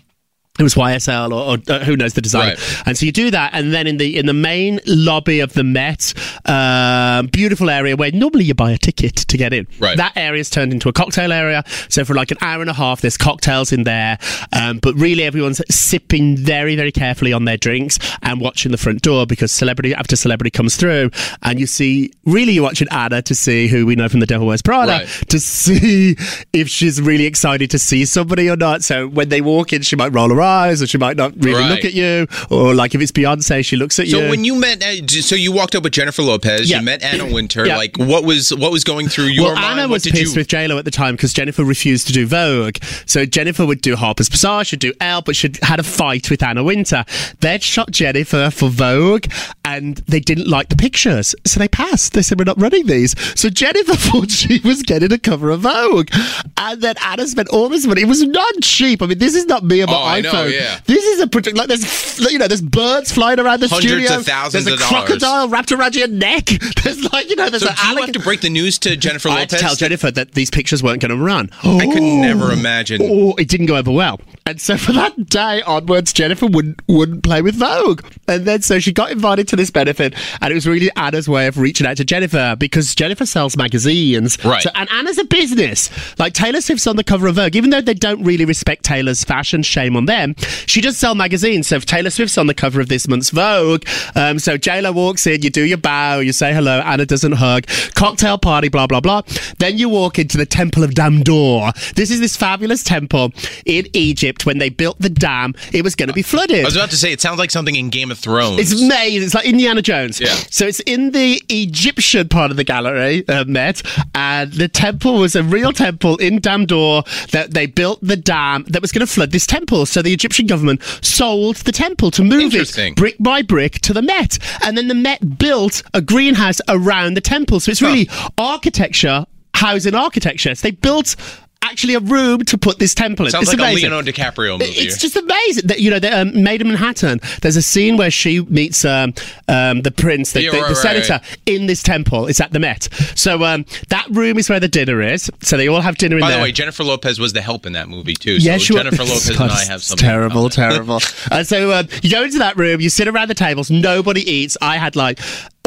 It 0.58 0.62
was 0.62 0.74
YSL 0.74 1.30
or, 1.32 1.54
or 1.56 1.74
uh, 1.74 1.84
who 1.84 1.96
knows 1.96 2.14
the 2.14 2.20
design. 2.20 2.50
Right. 2.50 2.82
And 2.86 2.98
so 2.98 3.06
you 3.06 3.12
do 3.12 3.30
that, 3.30 3.50
and 3.54 3.72
then 3.72 3.86
in 3.86 3.96
the 3.98 4.16
in 4.18 4.26
the 4.26 4.32
main 4.34 4.80
lobby 4.86 5.40
of 5.40 5.52
the 5.52 5.64
Met, 5.64 6.12
um, 6.46 7.26
beautiful 7.28 7.70
area 7.70 7.96
where 7.96 8.10
normally 8.12 8.44
you 8.44 8.54
buy 8.54 8.72
a 8.72 8.78
ticket 8.78 9.14
to 9.16 9.36
get 9.36 9.52
in. 9.52 9.66
Right. 9.78 9.96
That 9.96 10.12
area 10.16 10.40
is 10.40 10.50
turned 10.50 10.72
into 10.72 10.88
a 10.88 10.92
cocktail 10.92 11.32
area. 11.32 11.62
So 11.88 12.04
for 12.04 12.14
like 12.14 12.30
an 12.30 12.38
hour 12.40 12.60
and 12.60 12.70
a 12.70 12.74
half, 12.74 13.00
there's 13.00 13.16
cocktails 13.16 13.72
in 13.72 13.84
there, 13.84 14.18
um, 14.52 14.78
but 14.78 14.94
really 14.96 15.22
everyone's 15.24 15.60
sipping 15.74 16.36
very 16.36 16.74
very 16.76 16.92
carefully 16.92 17.32
on 17.32 17.44
their 17.44 17.56
drinks 17.56 17.98
and 18.22 18.40
watching 18.40 18.72
the 18.72 18.78
front 18.78 19.02
door 19.02 19.26
because 19.26 19.52
celebrity 19.52 19.94
after 19.94 20.16
celebrity 20.16 20.50
comes 20.50 20.76
through, 20.76 21.10
and 21.42 21.60
you 21.60 21.66
see 21.66 22.12
really 22.24 22.52
you're 22.52 22.64
watching 22.64 22.88
Anna 22.90 23.22
to 23.22 23.34
see 23.34 23.68
who 23.68 23.86
we 23.86 23.94
know 23.96 24.08
from 24.08 24.20
The 24.20 24.26
Devil 24.26 24.46
Wears 24.46 24.62
Prada 24.62 24.92
Right. 24.92 25.08
to 25.28 25.38
see 25.38 26.16
if 26.52 26.68
she's 26.68 27.00
really 27.00 27.26
excited 27.26 27.70
to 27.70 27.78
see 27.78 28.04
somebody 28.04 28.48
or 28.50 28.56
not. 28.56 28.82
So 28.82 29.06
when 29.06 29.28
they 29.28 29.40
walk 29.40 29.72
in, 29.72 29.82
she 29.82 29.96
might 29.96 30.12
roll 30.12 30.28
her 30.30 30.40
eyes, 30.40 30.47
or 30.82 30.86
she 30.86 30.98
might 30.98 31.16
not 31.16 31.32
really 31.36 31.60
Right. 31.60 31.70
look 31.70 31.84
at 31.84 31.94
you, 31.94 32.26
or 32.50 32.74
like 32.74 32.94
if 32.94 33.00
it's 33.00 33.12
Beyonce, 33.12 33.64
she 33.64 33.76
looks 33.76 33.98
at 33.98 34.08
So 34.08 34.18
you. 34.18 34.22
So 34.24 34.30
when 34.30 34.44
you 34.44 34.54
met, 34.54 34.82
uh, 34.82 35.06
so 35.06 35.34
you 35.34 35.52
walked 35.52 35.74
up 35.74 35.82
with 35.82 35.92
Jennifer 35.92 36.22
Lopez. 36.22 36.70
Yeah. 36.70 36.78
You 36.78 36.84
met 36.84 37.02
Anna 37.02 37.26
Wintour. 37.32 37.66
Yeah. 37.66 37.76
Like, 37.76 37.96
what 37.98 38.24
was 38.24 38.54
what 38.54 38.72
was 38.72 38.84
going 38.84 39.08
through 39.08 39.26
your 39.26 39.46
well, 39.46 39.54
mind? 39.54 39.80
Anna 39.80 39.88
was 39.88 40.04
pissed 40.06 40.34
you? 40.34 40.40
with 40.40 40.48
JLo 40.48 40.78
at 40.78 40.84
the 40.84 40.90
time 40.90 41.14
because 41.16 41.32
Jennifer 41.32 41.64
refused 41.64 42.06
to 42.08 42.12
do 42.12 42.26
Vogue. 42.26 42.76
So 43.06 43.24
Jennifer 43.26 43.66
would 43.66 43.80
do 43.80 43.96
Harper's 43.96 44.28
Bazaar, 44.28 44.64
she'd 44.64 44.80
do 44.80 44.92
Elle, 45.00 45.22
but 45.22 45.36
she'd 45.36 45.58
had 45.62 45.78
a 45.80 45.82
fight 45.82 46.30
with 46.30 46.42
Anna 46.42 46.62
Wintour. 46.64 47.04
They'd 47.40 47.62
shot 47.62 47.90
Jennifer 47.90 48.50
for 48.50 48.68
Vogue 48.68 49.26
and 49.64 49.96
they 50.08 50.20
didn't 50.20 50.48
like 50.48 50.68
the 50.68 50.76
pictures. 50.76 51.34
So 51.46 51.58
they 51.60 51.68
passed. 51.68 52.12
They 52.14 52.22
said, 52.22 52.38
We're 52.38 52.44
not 52.44 52.60
running 52.60 52.86
these. 52.86 53.14
So 53.38 53.48
Jennifer 53.50 53.94
thought 53.96 54.30
she 54.30 54.60
was 54.64 54.82
getting 54.82 55.12
a 55.12 55.18
cover 55.18 55.50
of 55.50 55.60
Vogue. 55.60 56.08
And 56.56 56.80
then 56.82 56.94
Anna 57.04 57.26
spent 57.26 57.48
all 57.48 57.68
this 57.68 57.86
money. 57.86 58.02
It 58.02 58.08
was 58.08 58.22
not 58.22 58.52
cheap. 58.62 59.02
I 59.02 59.06
mean, 59.06 59.18
this 59.18 59.34
is 59.34 59.46
not 59.46 59.64
me 59.64 59.80
and 59.80 59.90
my 59.90 59.96
Oh, 59.96 60.22
iPhone. 60.22 60.37
Oh, 60.40 60.44
know, 60.44 60.50
yeah. 60.50 60.80
This 60.86 61.04
is 61.04 61.20
a 61.20 61.26
project. 61.26 61.56
Like, 61.56 61.68
there's, 61.68 62.18
you 62.20 62.38
know, 62.38 62.48
there's 62.48 62.62
birds 62.62 63.12
flying 63.12 63.38
around 63.38 63.60
the 63.60 63.68
Hundreds 63.68 63.92
studio. 63.92 64.16
of 64.16 64.26
thousands 64.26 64.64
There's 64.64 64.80
a 64.80 64.84
of 64.84 64.90
dollars. 64.90 65.06
crocodile 65.06 65.48
wrapped 65.48 65.72
around 65.72 65.94
your 65.94 66.08
neck. 66.08 66.46
There's 66.84 67.12
like, 67.12 67.28
you 67.28 67.36
know, 67.36 67.50
there's 67.50 67.62
So 67.62 67.68
an 67.68 67.76
do 67.76 67.88
you 67.88 67.96
have 68.02 68.12
to 68.12 68.20
break 68.20 68.40
the 68.40 68.50
news 68.50 68.78
to 68.80 68.96
Jennifer 68.96 69.28
I 69.28 69.40
had 69.40 69.50
to 69.50 69.58
tell 69.58 69.74
Jennifer 69.74 70.10
that 70.10 70.32
these 70.32 70.50
pictures 70.50 70.82
weren't 70.82 71.02
going 71.02 71.10
to 71.10 71.22
run. 71.22 71.50
I 71.62 71.86
could 71.86 72.02
never 72.02 72.46
oh. 72.46 72.50
imagine. 72.50 73.00
Oh, 73.02 73.34
it 73.36 73.48
didn't 73.48 73.66
go 73.66 73.76
over 73.76 73.90
well. 73.90 74.20
And 74.48 74.58
so 74.58 74.78
for 74.78 74.92
that 74.92 75.28
day 75.28 75.60
onwards, 75.60 76.14
Jennifer 76.14 76.46
wouldn't 76.46 76.80
wouldn't 76.88 77.22
play 77.22 77.42
with 77.42 77.56
Vogue. 77.56 78.00
And 78.26 78.46
then 78.46 78.62
so 78.62 78.78
she 78.78 78.94
got 78.94 79.10
invited 79.10 79.46
to 79.48 79.56
this 79.56 79.70
benefit, 79.70 80.14
and 80.40 80.50
it 80.50 80.54
was 80.54 80.66
really 80.66 80.90
Anna's 80.96 81.28
way 81.28 81.48
of 81.48 81.58
reaching 81.58 81.86
out 81.86 81.98
to 81.98 82.04
Jennifer 82.04 82.56
because 82.58 82.94
Jennifer 82.94 83.26
sells 83.26 83.58
magazines. 83.58 84.42
Right. 84.42 84.62
So, 84.62 84.70
and 84.74 84.90
Anna's 84.90 85.18
a 85.18 85.24
business. 85.24 85.90
Like 86.18 86.32
Taylor 86.32 86.62
Swift's 86.62 86.86
on 86.86 86.96
the 86.96 87.04
cover 87.04 87.26
of 87.26 87.34
Vogue, 87.34 87.56
even 87.56 87.68
though 87.68 87.82
they 87.82 87.92
don't 87.92 88.24
really 88.24 88.46
respect 88.46 88.84
Taylor's 88.84 89.22
fashion, 89.22 89.62
shame 89.62 89.98
on 89.98 90.06
them. 90.06 90.34
She 90.64 90.80
does 90.80 90.96
sell 90.96 91.14
magazines. 91.14 91.68
So 91.68 91.76
if 91.76 91.84
Taylor 91.84 92.08
Swift's 92.08 92.38
on 92.38 92.46
the 92.46 92.54
cover 92.54 92.80
of 92.80 92.88
this 92.88 93.06
month's 93.06 93.28
Vogue, 93.28 93.84
um, 94.14 94.38
so 94.38 94.56
JLo 94.56 94.94
walks 94.94 95.26
in, 95.26 95.42
you 95.42 95.50
do 95.50 95.62
your 95.62 95.76
bow, 95.76 96.20
you 96.20 96.32
say 96.32 96.54
hello, 96.54 96.80
Anna 96.80 97.04
doesn't 97.04 97.32
hug, 97.32 97.66
cocktail 97.94 98.38
party, 98.38 98.70
blah 98.70 98.86
blah 98.86 99.00
blah. 99.00 99.20
Then 99.58 99.76
you 99.76 99.90
walk 99.90 100.18
into 100.18 100.38
the 100.38 100.46
Temple 100.46 100.84
of 100.84 100.92
Dendur. 100.92 101.74
This 101.92 102.10
is 102.10 102.20
this 102.20 102.34
fabulous 102.34 102.82
temple 102.82 103.32
in 103.66 103.86
Egypt. 103.92 104.37
When 104.46 104.58
they 104.58 104.68
built 104.68 104.98
the 104.98 105.08
dam, 105.10 105.54
it 105.72 105.82
was 105.82 105.94
going 105.94 106.08
to 106.08 106.12
be 106.12 106.22
flooded. 106.22 106.60
I 106.60 106.64
was 106.64 106.76
about 106.76 106.90
to 106.90 106.96
say 106.96 107.12
it 107.12 107.20
sounds 107.20 107.38
like 107.38 107.50
something 107.50 107.76
in 107.76 107.90
Game 107.90 108.10
of 108.10 108.18
Thrones. 108.18 108.60
It's 108.60 108.82
amazing. 108.82 109.24
It's 109.24 109.34
like 109.34 109.46
Indiana 109.46 109.82
Jones. 109.82 110.20
Yeah. 110.20 110.34
So 110.50 110.66
it's 110.66 110.80
in 110.80 111.10
the 111.12 111.42
Egyptian 111.48 112.28
part 112.28 112.50
of 112.50 112.56
the 112.56 112.64
gallery, 112.64 113.26
uh, 113.28 113.44
Met, 113.44 113.82
and 114.14 114.52
the 114.52 114.68
temple 114.68 115.18
was 115.18 115.36
a 115.36 115.42
real 115.42 115.72
temple 115.72 116.16
in 116.16 116.40
Dendur 116.40 117.04
that 117.30 117.52
they 117.52 117.66
built 117.66 118.00
the 118.02 118.16
dam 118.16 118.64
that 118.68 118.82
was 118.82 118.92
going 118.92 119.06
to 119.06 119.12
flood 119.12 119.30
this 119.30 119.46
temple. 119.46 119.86
So 119.86 120.02
the 120.02 120.12
Egyptian 120.12 120.46
government 120.46 120.82
sold 121.02 121.56
the 121.56 121.72
temple 121.72 122.10
to 122.12 122.24
move 122.24 122.52
it 122.54 122.96
brick 122.96 123.16
by 123.20 123.42
brick 123.42 123.80
to 123.80 123.92
the 123.92 124.02
Met, 124.02 124.38
and 124.62 124.76
then 124.76 124.88
the 124.88 124.94
Met 124.94 125.38
built 125.38 125.82
a 125.94 126.00
greenhouse 126.00 126.60
around 126.68 127.14
the 127.14 127.20
temple. 127.20 127.60
So 127.60 127.70
it's 127.70 127.82
really 127.82 128.08
architecture 128.36 129.26
housing 129.54 129.94
architecture. 129.94 130.54
So 130.54 130.68
they 130.68 130.72
built. 130.72 131.16
Actually, 131.60 131.94
a 131.94 132.00
room 132.00 132.40
to 132.44 132.56
put 132.56 132.78
this 132.78 132.94
temple 132.94 133.26
in. 133.26 133.32
Sounds 133.32 133.48
it's 133.48 133.58
like 133.58 133.70
amazing. 133.70 133.90
a 133.90 133.96
Leonardo 133.96 134.12
DiCaprio 134.12 134.58
movie. 134.58 134.70
It's 134.72 134.98
just 134.98 135.16
amazing 135.16 135.66
that 135.66 135.80
you 135.80 135.90
know, 135.90 135.98
the, 135.98 136.20
um, 136.20 136.42
Maid 136.42 136.60
of 136.60 136.66
Manhattan. 136.66 137.20
There's 137.42 137.56
a 137.56 137.62
scene 137.62 137.96
where 137.96 138.10
she 138.10 138.40
meets 138.42 138.84
um, 138.84 139.12
um, 139.48 139.82
the 139.82 139.90
prince, 139.90 140.32
the, 140.32 140.42
the, 140.42 140.48
right, 140.48 140.68
the 140.68 140.74
right, 140.74 140.76
senator, 140.76 141.20
in 141.46 141.66
this 141.66 141.82
temple. 141.82 142.26
It's 142.26 142.40
at 142.40 142.52
the 142.52 142.58
Met. 142.58 142.88
So 143.14 143.44
um, 143.44 143.64
that 143.88 144.06
room 144.10 144.38
is 144.38 144.48
where 144.48 144.60
the 144.60 144.68
dinner 144.68 145.02
is. 145.02 145.30
So 145.42 145.56
they 145.56 145.68
all 145.68 145.80
have 145.80 145.98
dinner 145.98 146.16
in 146.16 146.20
By 146.20 146.28
there. 146.28 146.36
By 146.38 146.40
the 146.40 146.48
way, 146.48 146.52
Jennifer 146.52 146.84
Lopez 146.84 147.18
was 147.18 147.32
the 147.32 147.42
help 147.42 147.66
in 147.66 147.72
that 147.72 147.88
movie 147.88 148.14
too. 148.14 148.36
Yeah, 148.36 148.54
so 148.54 148.58
she 148.58 148.74
Jennifer 148.74 149.02
Lopez 149.02 149.30
God, 149.30 149.40
and 149.42 149.52
I 149.52 149.64
have 149.64 149.82
something. 149.82 150.06
terrible, 150.06 150.48
terrible. 150.48 151.00
and 151.30 151.46
so 151.46 151.72
um, 151.72 151.88
you 152.02 152.10
go 152.10 152.22
into 152.22 152.38
that 152.38 152.56
room, 152.56 152.80
you 152.80 152.88
sit 152.88 153.08
around 153.08 153.28
the 153.28 153.34
tables, 153.34 153.70
nobody 153.70 154.28
eats. 154.28 154.56
I 154.62 154.76
had 154.78 154.96
like 154.96 155.18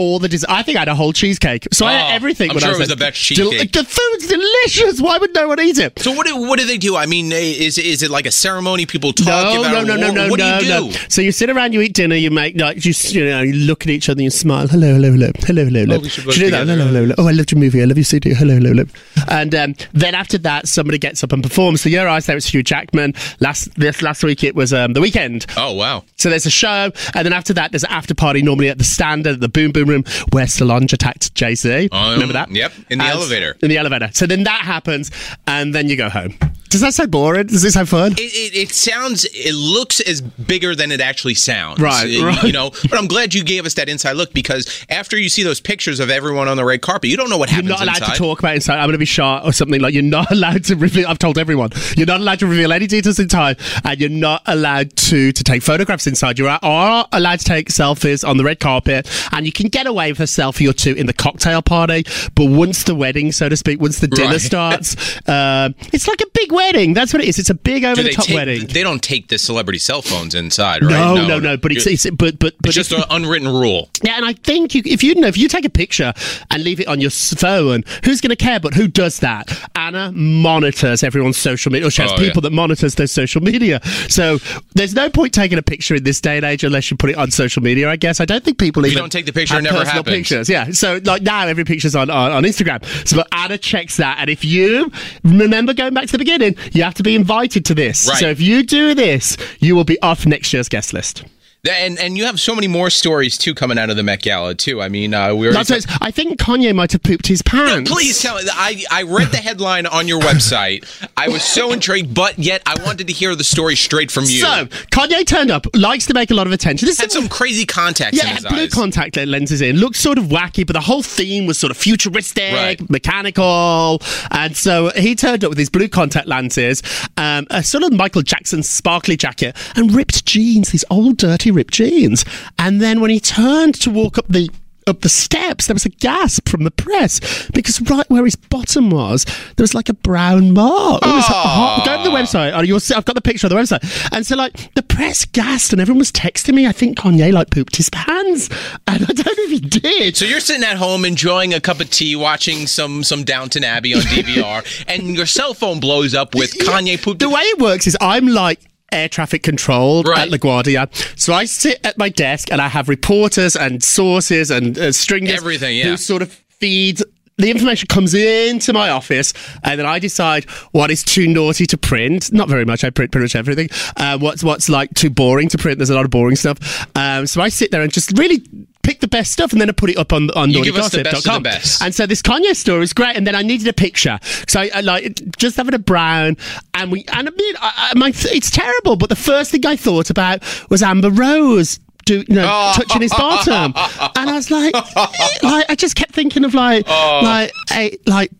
all 0.02 0.20
the 0.20 0.28
des- 0.28 0.46
I 0.50 0.64
think 0.64 0.76
I 0.78 0.80
had 0.80 0.88
a 0.88 0.96
whole 0.96 1.14
cheesecake. 1.14 1.68
So 1.72 1.86
I 1.86 1.94
Oh, 1.94 1.98
had 1.98 2.16
everything. 2.16 2.50
I'm 2.52 2.56
when 2.56 2.64
I 2.64 2.68
sure 2.68 2.78
was 2.80 2.80
it 2.80 2.82
was 2.82 2.88
there. 2.90 2.96
the 2.96 3.12
best 3.12 3.22
cheesecake. 3.22 3.72
the 3.72 3.84
food's 3.84 4.28
delicious. 4.28 5.02
Why 5.02 5.18
would 5.18 5.34
no 5.34 5.48
one 5.48 5.60
eat 5.62 5.78
it? 5.78 6.00
So 6.00 6.12
what 6.12 6.26
do, 6.28 6.36
what 6.38 6.60
do 6.60 6.66
they 6.66 6.78
do? 6.78 6.96
I 6.96 7.06
mean, 7.06 7.32
is 7.32 7.78
is 7.78 8.04
it 8.04 8.10
like 8.12 8.26
a 8.26 8.32
ceremony? 8.32 8.86
People 8.86 9.14
talk 9.14 9.28
No, 9.28 9.62
about 9.62 9.72
no, 9.72 9.80
it? 9.80 9.86
no, 9.88 9.96
no, 9.96 10.08
What- 10.08 10.14
no, 10.16 10.30
What 10.30 10.40
no, 10.40 10.60
do 10.60 10.66
you 10.66 10.72
no. 10.72 10.92
So 11.10 11.22
you 11.22 11.32
sit 11.32 11.50
around, 11.50 11.74
you 11.74 11.82
eat 11.82 11.94
dinner, 11.94 12.16
you 12.16 12.32
make 12.32 12.60
like 12.60 12.78
just 12.78 13.14
you 13.14 13.26
know, 13.26 13.42
you 13.42 13.54
look 13.54 13.84
at 13.84 13.90
each 13.90 14.10
other, 14.10 14.20
and 14.20 14.24
you 14.26 14.30
smile. 14.30 14.68
Hello, 14.68 14.94
hello, 14.94 15.12
hello, 15.12 15.32
hello, 15.46 15.66
hello, 15.66 15.80
hello. 15.82 16.00
we 16.00 16.10
should 16.10 16.26
work 16.26 16.36
do 16.36 16.50
that. 16.50 16.62
together. 16.62 16.74
Hello, 16.74 16.86
hello, 16.88 17.02
hello. 17.02 17.16
Oh, 17.18 17.28
I 17.28 17.32
loved 17.32 17.52
your 17.52 17.60
movie. 17.60 17.82
I 17.82 17.86
love 17.86 17.98
your 17.98 18.04
CD. 18.04 18.34
Hello, 18.34 18.56
hello, 18.56 18.70
hello. 18.70 18.86
And 19.28 19.54
um, 19.56 19.76
then 19.94 20.16
after 20.16 20.38
that, 20.40 20.68
somebody 20.68 20.98
gets 20.98 21.24
up 21.24 21.32
and 21.32 21.44
performs. 21.44 21.82
So 21.82 21.90
your 21.90 22.08
eyes 22.08 22.26
there, 22.26 22.36
it 22.36 22.38
was 22.38 22.46
Hugh 22.48 22.64
Jackman. 22.64 23.14
Last 23.40 23.74
this 23.76 24.02
last 24.02 24.24
week, 24.24 24.44
it 24.44 24.56
was 24.56 24.74
um, 24.74 24.94
the 24.94 25.00
Weeknd. 25.02 25.46
Oh 25.58 25.74
wow! 25.74 26.04
So 26.18 26.30
there's 26.30 26.46
a 26.46 26.50
show, 26.52 26.92
and 27.16 27.26
then 27.26 27.34
after 27.34 27.54
that, 27.54 27.72
there's 27.72 27.84
an 27.84 27.92
after 27.92 28.14
party 28.16 28.42
normally 28.42 28.70
at 28.70 28.78
the 28.78 28.84
Standard, 28.84 29.34
at 29.36 29.40
the 29.42 29.50
Boom 29.50 29.72
Boom 29.72 29.90
Room, 29.92 30.04
where 30.32 30.48
Solange 30.48 30.94
attacked 30.94 31.36
Jay 31.36 31.54
Z. 31.56 31.90
Um, 31.92 32.14
Remember 32.14 32.34
that? 32.34 32.50
yep, 32.52 32.72
in 32.90 32.98
the 32.98 33.04
And- 33.06 33.14
elevator. 33.14 33.58
In 33.62 33.70
the 33.70 33.78
elevator. 33.78 34.10
So 34.14 34.26
then 34.26 34.44
that 34.44 34.62
happens, 34.62 35.12
and 35.48 35.76
then 35.76 35.88
you 35.90 35.96
go 35.96 36.10
home. 36.10 36.34
Does 36.72 36.82
that 36.82 36.94
sound 36.94 37.12
boring? 37.12 37.48
Does 37.48 37.62
this 37.62 37.74
sound 37.74 37.90
fun? 37.90 38.14
It, 38.14 38.20
it, 38.22 38.56
it 38.58 38.70
sounds, 38.72 39.26
it 39.26 39.54
looks 39.54 40.00
as 40.00 40.22
bigger 40.22 40.74
than 40.74 40.92
it 40.92 41.02
actually 41.02 41.36
sounds. 41.36 41.80
Right, 41.80 42.06
Uh, 42.20 42.26
right. 42.26 42.44
You 42.44 42.54
know, 42.54 42.72
but 42.90 42.98
I'm 42.98 43.08
glad 43.08 43.34
you 43.34 43.44
gave 43.44 43.66
us 43.66 43.74
that 43.76 43.90
inside 43.90 44.14
look 44.14 44.34
because 44.34 44.86
after 44.90 45.18
you 45.18 45.30
see 45.30 45.44
those 45.44 45.60
pictures 45.60 46.00
of 46.00 46.10
everyone 46.10 46.48
on 46.48 46.58
the 46.58 46.66
red 46.66 46.82
carpet, 46.82 47.10
you 47.10 47.18
don't 47.18 47.30
know 47.30 47.38
what 47.38 47.50
happens. 47.50 47.70
Inside. 47.70 47.80
You're 47.84 47.86
not 47.86 48.00
allowed 48.00 48.08
inside. 48.08 48.14
to 48.14 48.20
talk 48.20 48.40
about 48.40 48.56
inside. 48.56 48.76
I'm 48.78 48.86
going 48.86 48.94
to 48.94 48.98
be 49.00 49.06
shot 49.06 49.46
or 49.46 49.52
something 49.54 49.82
like 49.82 49.94
you're 49.94 50.02
not 50.04 50.32
allowed 50.32 50.64
to 50.66 50.76
reveal. 50.76 51.08
I've 51.08 51.20
told 51.20 51.38
everyone 51.38 51.72
you're 51.98 52.08
not 52.08 52.22
allowed 52.22 52.40
to 52.40 52.48
reveal 52.48 52.72
any 52.72 52.88
details 52.88 53.20
in 53.20 53.28
time, 53.28 53.58
and 53.84 54.00
you're 54.00 54.10
not 54.10 54.42
allowed 54.46 54.96
to 54.96 55.34
to 55.34 55.44
take 55.44 55.62
photographs 55.64 56.08
inside. 56.08 56.40
You 56.40 56.48
are, 56.48 56.60
are 56.64 57.06
allowed 57.12 57.40
to 57.40 57.46
take 57.46 57.68
selfies 57.68 58.26
on 58.28 58.38
the 58.38 58.46
red 58.46 58.62
carpet, 58.62 59.10
and 59.34 59.46
you 59.46 59.52
can 59.52 59.68
get 59.68 59.88
away 59.88 60.12
with 60.14 60.22
a 60.22 60.24
selfie 60.24 60.70
or 60.70 60.74
two 60.74 60.94
in 60.94 61.06
the 61.06 61.14
cocktail 61.14 61.62
party. 61.62 62.06
But 62.34 62.46
once 62.46 62.84
the 62.84 62.96
wedding, 62.96 63.34
so 63.34 63.50
to 63.50 63.58
speak, 63.58 63.82
once 63.82 64.00
the 64.00 64.08
dinner 64.08 64.32
Right. 64.32 64.42
starts, 64.42 64.96
um, 65.28 65.76
it's 65.92 66.08
like 66.08 66.22
a 66.22 66.28
big 66.34 66.50
wedding. 66.54 66.61
That's 66.94 67.14
what 67.14 67.22
it 67.22 67.28
is. 67.28 67.40
It's 67.40 67.50
a 67.50 67.56
big 67.56 67.84
over 67.84 68.02
the 68.02 68.12
top 68.12 68.26
take, 68.26 68.36
wedding. 68.36 68.68
They 68.68 68.84
don't 68.84 69.02
take 69.02 69.28
the 69.28 69.38
celebrity 69.38 69.80
cell 69.80 70.02
phones 70.02 70.36
inside, 70.36 70.84
right? 70.84 70.92
No, 70.92 71.28
no, 71.28 71.40
no, 71.40 71.58
But 71.58 71.72
it's, 71.72 71.88
it's 71.88 72.10
but 72.12 72.38
but 72.40 72.56
but 72.60 72.68
It's 72.68 72.76
just 72.76 72.92
an 72.92 73.04
unwritten 73.10 73.48
rule. 73.48 73.90
Yeah, 74.04 74.16
and 74.18 74.26
I 74.26 74.34
think 74.34 74.76
you, 74.76 74.82
if 74.86 75.04
you 75.04 75.16
know 75.16 75.28
if 75.28 75.38
you 75.38 75.48
take 75.48 75.66
a 75.66 75.70
picture 75.70 76.14
and 76.50 76.64
leave 76.64 76.80
it 76.80 76.88
on 76.88 77.02
your 77.02 77.10
phone, 77.12 77.84
who's 78.06 78.22
going 78.22 78.30
to 78.30 78.36
care? 78.36 78.60
But 78.60 78.74
who 78.74 78.88
does 78.88 79.20
that? 79.20 79.52
Anna 79.76 80.12
monitors 80.12 81.04
everyone's 81.04 81.38
social 81.38 81.72
media. 81.72 81.88
Or 81.88 81.92
she 81.92 82.02
has 82.02 82.12
Oh, 82.12 82.18
people 82.18 82.42
yeah. 82.44 82.50
that 82.50 82.56
monitors 82.56 82.96
their 82.96 83.08
social 83.08 83.42
media. 83.42 83.80
So 84.10 84.38
there's 84.74 84.94
no 84.94 85.10
point 85.10 85.34
taking 85.34 85.58
a 85.58 85.62
picture 85.64 85.96
in 85.96 86.04
this 86.04 86.20
day 86.22 86.36
and 86.38 86.46
age 86.46 86.64
unless 86.64 86.92
you 86.92 86.98
put 86.98 87.10
it 87.10 87.18
on 87.18 87.32
social 87.32 87.64
media. 87.64 87.90
I 87.90 87.96
guess 87.96 88.20
I 88.20 88.26
don't 88.26 88.44
think 88.44 88.58
people 88.58 88.84
you 88.86 88.92
even 88.92 89.04
don't 89.04 89.12
take 89.12 89.26
the 89.26 89.34
picture, 89.34 89.58
it 89.58 89.62
never 89.64 89.86
happens. 89.86 90.16
Pictures. 90.16 90.50
Yeah. 90.50 90.72
So 90.72 91.00
like 91.04 91.22
now 91.22 91.48
every 91.48 91.64
picture's 91.64 91.96
on, 91.96 92.10
on 92.10 92.32
on 92.32 92.44
Instagram. 92.44 92.84
So 93.08 93.18
but 93.18 93.28
Anna 93.32 93.58
checks 93.58 93.98
that, 93.98 94.18
and 94.20 94.30
if 94.30 94.44
you 94.44 94.92
remember 95.24 95.74
going 95.74 95.94
back 95.94 96.06
to 96.08 96.12
the 96.12 96.18
beginning, 96.18 96.51
you 96.72 96.84
have 96.84 96.94
to 96.96 97.04
be 97.04 97.16
invited 97.16 97.66
to 97.66 97.74
this. 97.74 98.08
Right. 98.08 98.18
So 98.18 98.28
if 98.30 98.42
you 98.42 98.64
do 98.64 98.94
this, 98.94 99.38
you 99.60 99.76
will 99.76 99.84
be 99.84 100.02
off 100.02 100.26
next 100.26 100.54
year's 100.54 100.70
guest 100.70 100.94
list. 100.94 101.24
And 101.70 102.00
and 102.00 102.18
you 102.18 102.26
have 102.26 102.40
so 102.40 102.56
many 102.56 102.68
more 102.68 102.90
stories 102.90 103.38
too 103.38 103.54
coming 103.54 103.78
out 103.78 103.92
of 103.92 103.96
the 103.96 104.02
Met 104.02 104.24
Gala 104.24 104.56
too. 104.56 104.82
I 104.82 104.90
mean, 104.90 105.14
uh, 105.14 105.36
we 105.36 105.46
already 105.46 105.64
That's 105.64 105.88
what 105.88 106.02
I 106.02 106.10
think 106.10 106.40
Kanye 106.40 106.74
might 106.74 106.92
have 106.94 107.04
pooped 107.04 107.28
his 107.28 107.44
pants. 107.44 107.92
Please 107.92 108.20
tell 108.20 108.36
me. 108.36 108.42
I, 108.52 108.84
I 108.90 109.04
read 109.04 109.28
the 109.28 109.38
headline 109.38 109.86
on 109.86 110.08
your 110.08 110.20
website. 110.22 110.86
I 111.16 111.28
was 111.30 111.44
so 111.44 111.72
intrigued, 111.72 112.16
but 112.16 112.40
yet 112.40 112.64
I 112.66 112.82
wanted 112.84 113.06
to 113.08 113.14
hear 113.14 113.36
the 113.36 113.44
story 113.44 113.76
straight 113.76 114.10
from 114.10 114.24
you. 114.24 114.42
So 114.42 114.66
Kanye 114.92 115.24
turned 115.24 115.52
up, 115.52 115.68
likes 115.76 116.08
to 116.08 116.16
make 116.16 116.32
a 116.32 116.34
lot 116.34 116.48
of 116.48 116.54
attention. 116.54 116.88
This 116.88 117.00
had 117.00 117.12
some 117.12 117.30
crazy 117.30 117.68
contacts 117.68 118.18
yeah, 118.18 118.30
in 118.32 118.36
his 118.38 118.46
blue 118.46 118.64
eyes. 118.64 118.74
contact 118.74 119.18
lenses 119.18 119.62
in. 119.62 119.76
Looks 119.78 120.00
sort 120.00 120.18
of 120.18 120.26
wacky, 120.26 120.66
but 120.66 120.74
the 120.74 120.82
whole 120.82 121.04
theme 121.04 121.46
was 121.46 121.60
sort 121.60 121.70
of 121.70 121.78
futuristic, 121.78 122.54
Right. 122.54 122.90
mechanical. 122.90 124.02
And 124.32 124.58
so 124.58 124.90
he 124.96 125.14
turned 125.14 125.44
up 125.44 125.50
with 125.50 125.60
his 125.60 125.70
blue 125.70 125.90
contact 125.90 126.28
lenses, 126.28 126.82
um, 127.18 127.46
a 127.52 127.62
sort 127.62 127.84
of 127.84 127.94
Michael 127.94 128.24
Jackson 128.24 128.64
sparkly 128.64 129.16
jacket, 129.16 129.56
and 129.76 129.94
ripped 129.94 130.26
jeans, 130.26 130.72
these 130.72 130.86
old 130.90 131.18
dirty 131.18 131.51
ripped 131.52 131.74
jeans. 131.74 132.26
And 132.58 132.82
then 132.82 133.02
when 133.02 133.10
he 133.10 133.20
turned 133.20 133.76
to 133.82 133.90
walk 133.90 134.18
up 134.18 134.28
the 134.28 134.50
up 134.88 135.02
the 135.02 135.10
steps, 135.10 135.68
there 135.68 135.76
was 135.76 135.86
a 135.86 135.90
gasp 135.90 136.50
from 136.50 136.64
the 136.64 136.72
press 136.72 137.20
because 137.54 137.82
right 137.82 138.10
where 138.10 138.26
his 138.26 138.36
bottom 138.36 138.90
was, 138.90 139.26
there 139.56 139.64
was 139.64 139.74
like 139.74 139.90
a 139.90 139.94
brown 139.94 140.54
mark. 140.54 141.04
It 141.04 141.08
was 141.08 141.26
hot. 141.26 141.84
Go 141.86 141.98
to 141.98 142.04
the 142.10 142.16
website. 142.16 142.52
Oh, 142.54 142.62
you'll 142.62 142.80
see, 142.80 142.94
I've 142.96 143.06
got 143.06 143.16
the 143.16 143.22
picture 143.22 143.48
on 143.48 143.50
the 143.50 143.56
website. 143.56 144.12
And 144.12 144.26
so, 144.26 144.36
like, 144.36 144.74
the 144.74 144.84
press 144.84 145.26
gasped 145.26 145.72
and 145.72 145.82
everyone 145.82 146.00
was 146.00 146.12
texting 146.12 146.54
me. 146.56 146.68
I 146.68 146.72
think 146.72 146.98
Kanye, 146.98 147.32
like, 147.32 147.52
pooped 147.52 147.76
his 147.76 147.90
pants. 147.90 148.50
And 148.88 149.04
I 149.04 149.14
don't 149.14 149.26
know 149.26 149.44
if 149.44 149.52
he 149.52 149.60
did. 149.60 150.18
So 150.18 150.26
you're 150.26 150.40
sitting 150.40 150.64
at 150.64 150.78
home 150.78 151.06
enjoying 151.06 151.54
a 151.54 151.62
cup 151.62 151.80
of 151.80 151.90
tea, 151.90 152.16
watching 152.16 152.68
some 152.68 153.04
some 153.04 153.24
Downton 153.24 153.64
Abbey 153.64 153.94
on 153.94 154.02
DVR, 154.02 154.86
and 154.88 155.16
your 155.16 155.26
cell 155.26 155.54
phone 155.54 155.80
blows 155.80 156.14
up 156.14 156.36
with 156.36 156.54
Kanye 156.56 157.02
pooped. 157.02 157.20
the 157.20 157.30
way 157.30 157.42
it 157.42 157.60
works 157.60 157.88
is 157.88 157.96
I'm 158.02 158.28
like 158.28 158.60
air 158.92 159.08
traffic 159.10 159.44
control 159.44 160.04
Right. 160.04 160.32
at 160.32 160.40
LaGuardia. 160.40 160.90
So 161.20 161.34
I 161.34 161.46
sit 161.46 161.80
at 161.86 161.98
my 161.98 162.10
desk 162.10 162.52
and 162.52 162.62
I 162.62 162.68
have 162.68 162.90
reporters 162.90 163.56
and 163.56 163.84
sources 163.84 164.52
and 164.52 164.78
uh, 164.78 164.92
stringers 164.92 165.36
Everything, 165.36 165.78
yeah. 165.78 165.86
who 165.86 165.98
sort 165.98 166.22
of 166.22 166.32
feed 166.32 167.02
the 167.38 167.50
information 167.50 167.88
comes 167.88 168.14
into 168.14 168.72
my 168.72 168.90
office, 168.90 169.34
and 169.64 169.80
then 169.80 169.86
I 169.88 169.98
decide 169.98 170.44
what 170.74 170.92
is 170.92 171.04
too 171.04 171.26
naughty 171.28 171.66
to 171.66 171.78
print. 171.78 172.32
Not 172.32 172.48
very 172.50 172.66
much. 172.66 172.84
I 172.84 172.92
print 172.92 173.12
pretty 173.12 173.24
much 173.24 173.36
everything. 173.36 173.70
Uh, 173.98 174.20
what's 174.20 174.44
what's 174.44 174.70
like 174.70 174.94
too 174.94 175.10
boring 175.10 175.50
to 175.50 175.58
print. 175.58 175.80
There's 175.80 175.90
a 175.90 175.96
lot 175.96 176.06
of 176.06 176.12
boring 176.12 176.36
stuff. 176.36 176.60
Um, 176.96 177.26
so 177.26 177.42
I 177.42 177.50
sit 177.50 177.72
there 177.72 177.82
and 177.82 177.92
just 177.92 178.16
really 178.16 178.44
pick 178.84 179.00
the 179.00 179.08
best 179.08 179.32
stuff 179.32 179.52
and 179.52 179.62
then 179.62 179.70
I 179.70 179.74
put 179.74 179.90
it 179.90 179.98
up 179.98 180.14
on 180.14 180.30
on 180.32 180.50
You 180.52 180.64
give 180.64 180.76
us 180.76 180.92
the 180.92 181.04
best 181.04 181.18
of 181.28 181.44
the 181.44 181.50
naughtygossip.com. 181.50 181.86
And 181.86 181.96
so 181.96 182.06
this 182.06 182.22
Kanye 182.22 182.56
story 182.56 182.84
is 182.84 182.94
great, 182.94 183.16
and 183.16 183.26
then 183.28 183.36
I 183.36 183.42
needed 183.42 183.68
a 183.68 183.74
picture. 183.74 184.20
So 184.48 184.62
I, 184.62 184.70
I 184.76 184.82
like 184.82 185.20
just 185.38 185.58
having 185.58 185.74
a 185.74 185.80
brown, 185.80 186.38
and 186.74 186.92
we 186.92 187.06
and 187.14 187.28
I 187.28 187.32
mean, 187.32 187.56
I, 187.60 187.92
I, 187.94 187.98
my 187.98 188.10
it's 188.16 188.50
terrible. 188.52 188.96
But 188.96 189.10
the 189.10 189.16
first 189.16 189.52
thing 189.52 189.66
I 189.66 189.76
thought 189.76 190.10
about 190.10 190.44
was 190.70 190.82
Amber 190.84 191.10
Rose. 191.10 191.80
Do, 192.04 192.24
you 192.28 192.36
know, 192.36 192.48
Oh. 192.50 192.74
touching 192.76 193.04
his 193.04 193.12
bottom, 193.14 193.74
and 194.16 194.30
I 194.30 194.34
was 194.34 194.50
like, 194.50 194.74
eh, 194.76 195.28
like 195.44 195.70
I 195.70 195.76
just 195.76 195.96
kept 195.96 196.12
thinking 196.14 196.44
of 196.44 196.56
like, 196.56 196.86
Oh. 196.88 197.20
like, 197.24 197.52
a, 197.72 197.96
like, 198.08 198.32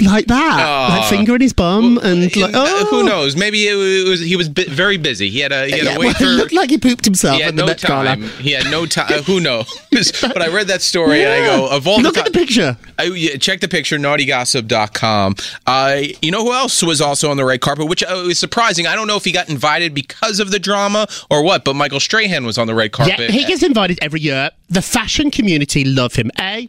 like 0.00 0.26
that, 0.26 0.88
like 0.90 1.08
finger 1.10 1.34
in 1.34 1.40
his 1.40 1.52
bum, 1.52 1.98
and 2.02 2.22
like, 2.22 2.36
Uh, 2.36 2.50
oh, 2.54 2.86
who 2.90 3.02
knows? 3.04 3.36
Maybe 3.36 3.66
it 3.68 3.74
was 4.08 4.20
he 4.20 4.36
was 4.36 4.48
bi- 4.48 4.64
very 4.68 4.96
busy. 4.96 5.30
He 5.30 5.40
had 5.40 5.52
a 5.52 5.66
he 5.66 5.72
had 5.72 5.84
Yeah, 5.84 5.92
to 5.94 5.98
well, 5.98 6.08
wait 6.18 6.20
looked 6.20 6.52
like 6.52 6.70
he 6.70 6.78
pooped 6.78 7.04
himself 7.04 7.36
He 7.36 7.42
had 7.42 7.56
the 7.56 7.66
no 7.66 7.74
time. 7.74 8.22
He 8.40 8.52
had 8.52 8.70
no 8.70 8.86
time. 8.86 9.22
Who 9.24 9.40
knows? 9.40 9.66
but 10.22 10.40
I 10.42 10.48
read 10.48 10.68
that 10.68 10.82
story 10.82 11.22
and 11.24 11.32
I 11.32 11.44
go, 11.46 11.68
of 11.68 11.86
all 11.86 12.00
Look 12.00 12.14
the 12.14 12.20
at 12.20 12.26
the 12.26 12.32
picture. 12.32 12.76
I, 12.98 13.04
yeah, 13.04 13.36
check 13.36 13.60
the 13.60 13.68
picture, 13.68 13.98
naughtygossip.com. 13.98 15.36
Uh, 15.66 16.00
you 16.20 16.30
know 16.30 16.44
who 16.44 16.52
else 16.52 16.82
was 16.82 17.00
also 17.00 17.30
on 17.30 17.36
the 17.36 17.44
red 17.44 17.60
carpet, 17.60 17.88
which 17.88 18.02
uh, 18.02 18.22
was 18.26 18.38
surprising. 18.38 18.86
I 18.86 18.94
don't 18.94 19.06
know 19.06 19.16
if 19.16 19.24
he 19.24 19.32
got 19.32 19.48
invited 19.48 19.94
because 19.94 20.40
of 20.40 20.50
the 20.50 20.58
drama 20.58 21.06
or 21.30 21.42
what, 21.42 21.64
but 21.64 21.74
Michael 21.74 22.00
Strahan 22.00 22.44
was 22.44 22.58
on 22.58 22.66
the 22.66 22.74
red 22.74 22.92
carpet. 22.92 23.18
Yeah, 23.18 23.26
he 23.30 23.44
gets 23.44 23.62
invited 23.62 23.98
every 24.02 24.20
year. 24.20 24.50
The 24.68 24.82
fashion 24.82 25.30
community 25.30 25.84
love 25.84 26.14
him. 26.14 26.30
A. 26.40 26.68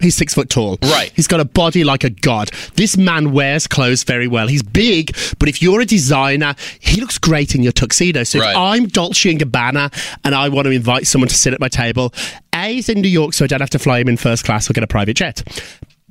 He's 0.00 0.14
six 0.14 0.34
foot 0.34 0.48
tall. 0.48 0.78
Right. 0.82 1.12
He's 1.16 1.26
got 1.26 1.40
a 1.40 1.44
body 1.44 1.82
like 1.84 2.04
a 2.04 2.10
god. 2.10 2.50
This 2.76 2.96
man 2.96 3.32
wears 3.32 3.66
clothes 3.66 4.04
very 4.04 4.28
well. 4.28 4.46
He's 4.46 4.62
big, 4.62 5.16
but 5.38 5.48
if 5.48 5.60
you're 5.60 5.80
a 5.80 5.84
designer, 5.86 6.54
he 6.78 7.00
looks 7.00 7.18
great 7.18 7.54
in 7.54 7.62
your 7.62 7.72
tuxedo. 7.72 8.22
So 8.24 8.38
Right. 8.38 8.50
if 8.50 8.56
I'm 8.56 8.86
Dolce 8.86 9.30
and 9.30 9.40
Gabbana 9.40 9.92
and 10.24 10.34
I 10.34 10.48
want 10.50 10.66
to 10.66 10.70
invite 10.70 11.06
someone 11.06 11.28
to 11.28 11.34
sit 11.34 11.52
at 11.52 11.60
my 11.60 11.68
table, 11.68 12.14
A, 12.54 12.74
he's 12.74 12.88
in 12.88 13.00
New 13.00 13.08
York, 13.08 13.32
so 13.34 13.44
I 13.44 13.48
don't 13.48 13.60
have 13.60 13.70
to 13.70 13.78
fly 13.78 13.98
him 13.98 14.08
in 14.08 14.16
first 14.16 14.44
class 14.44 14.70
or 14.70 14.72
get 14.72 14.84
a 14.84 14.88
private 14.88 15.14
jet. 15.16 15.42